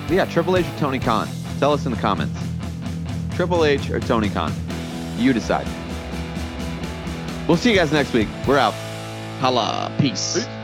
[0.09, 1.27] Yeah, Triple H or Tony Khan?
[1.59, 2.39] Tell us in the comments.
[3.35, 4.53] Triple H or Tony Khan?
[5.17, 5.67] You decide.
[7.47, 8.29] We'll see you guys next week.
[8.47, 8.73] We're out.
[9.41, 9.91] Holla.
[9.99, 10.35] Peace.
[10.35, 10.58] Peace.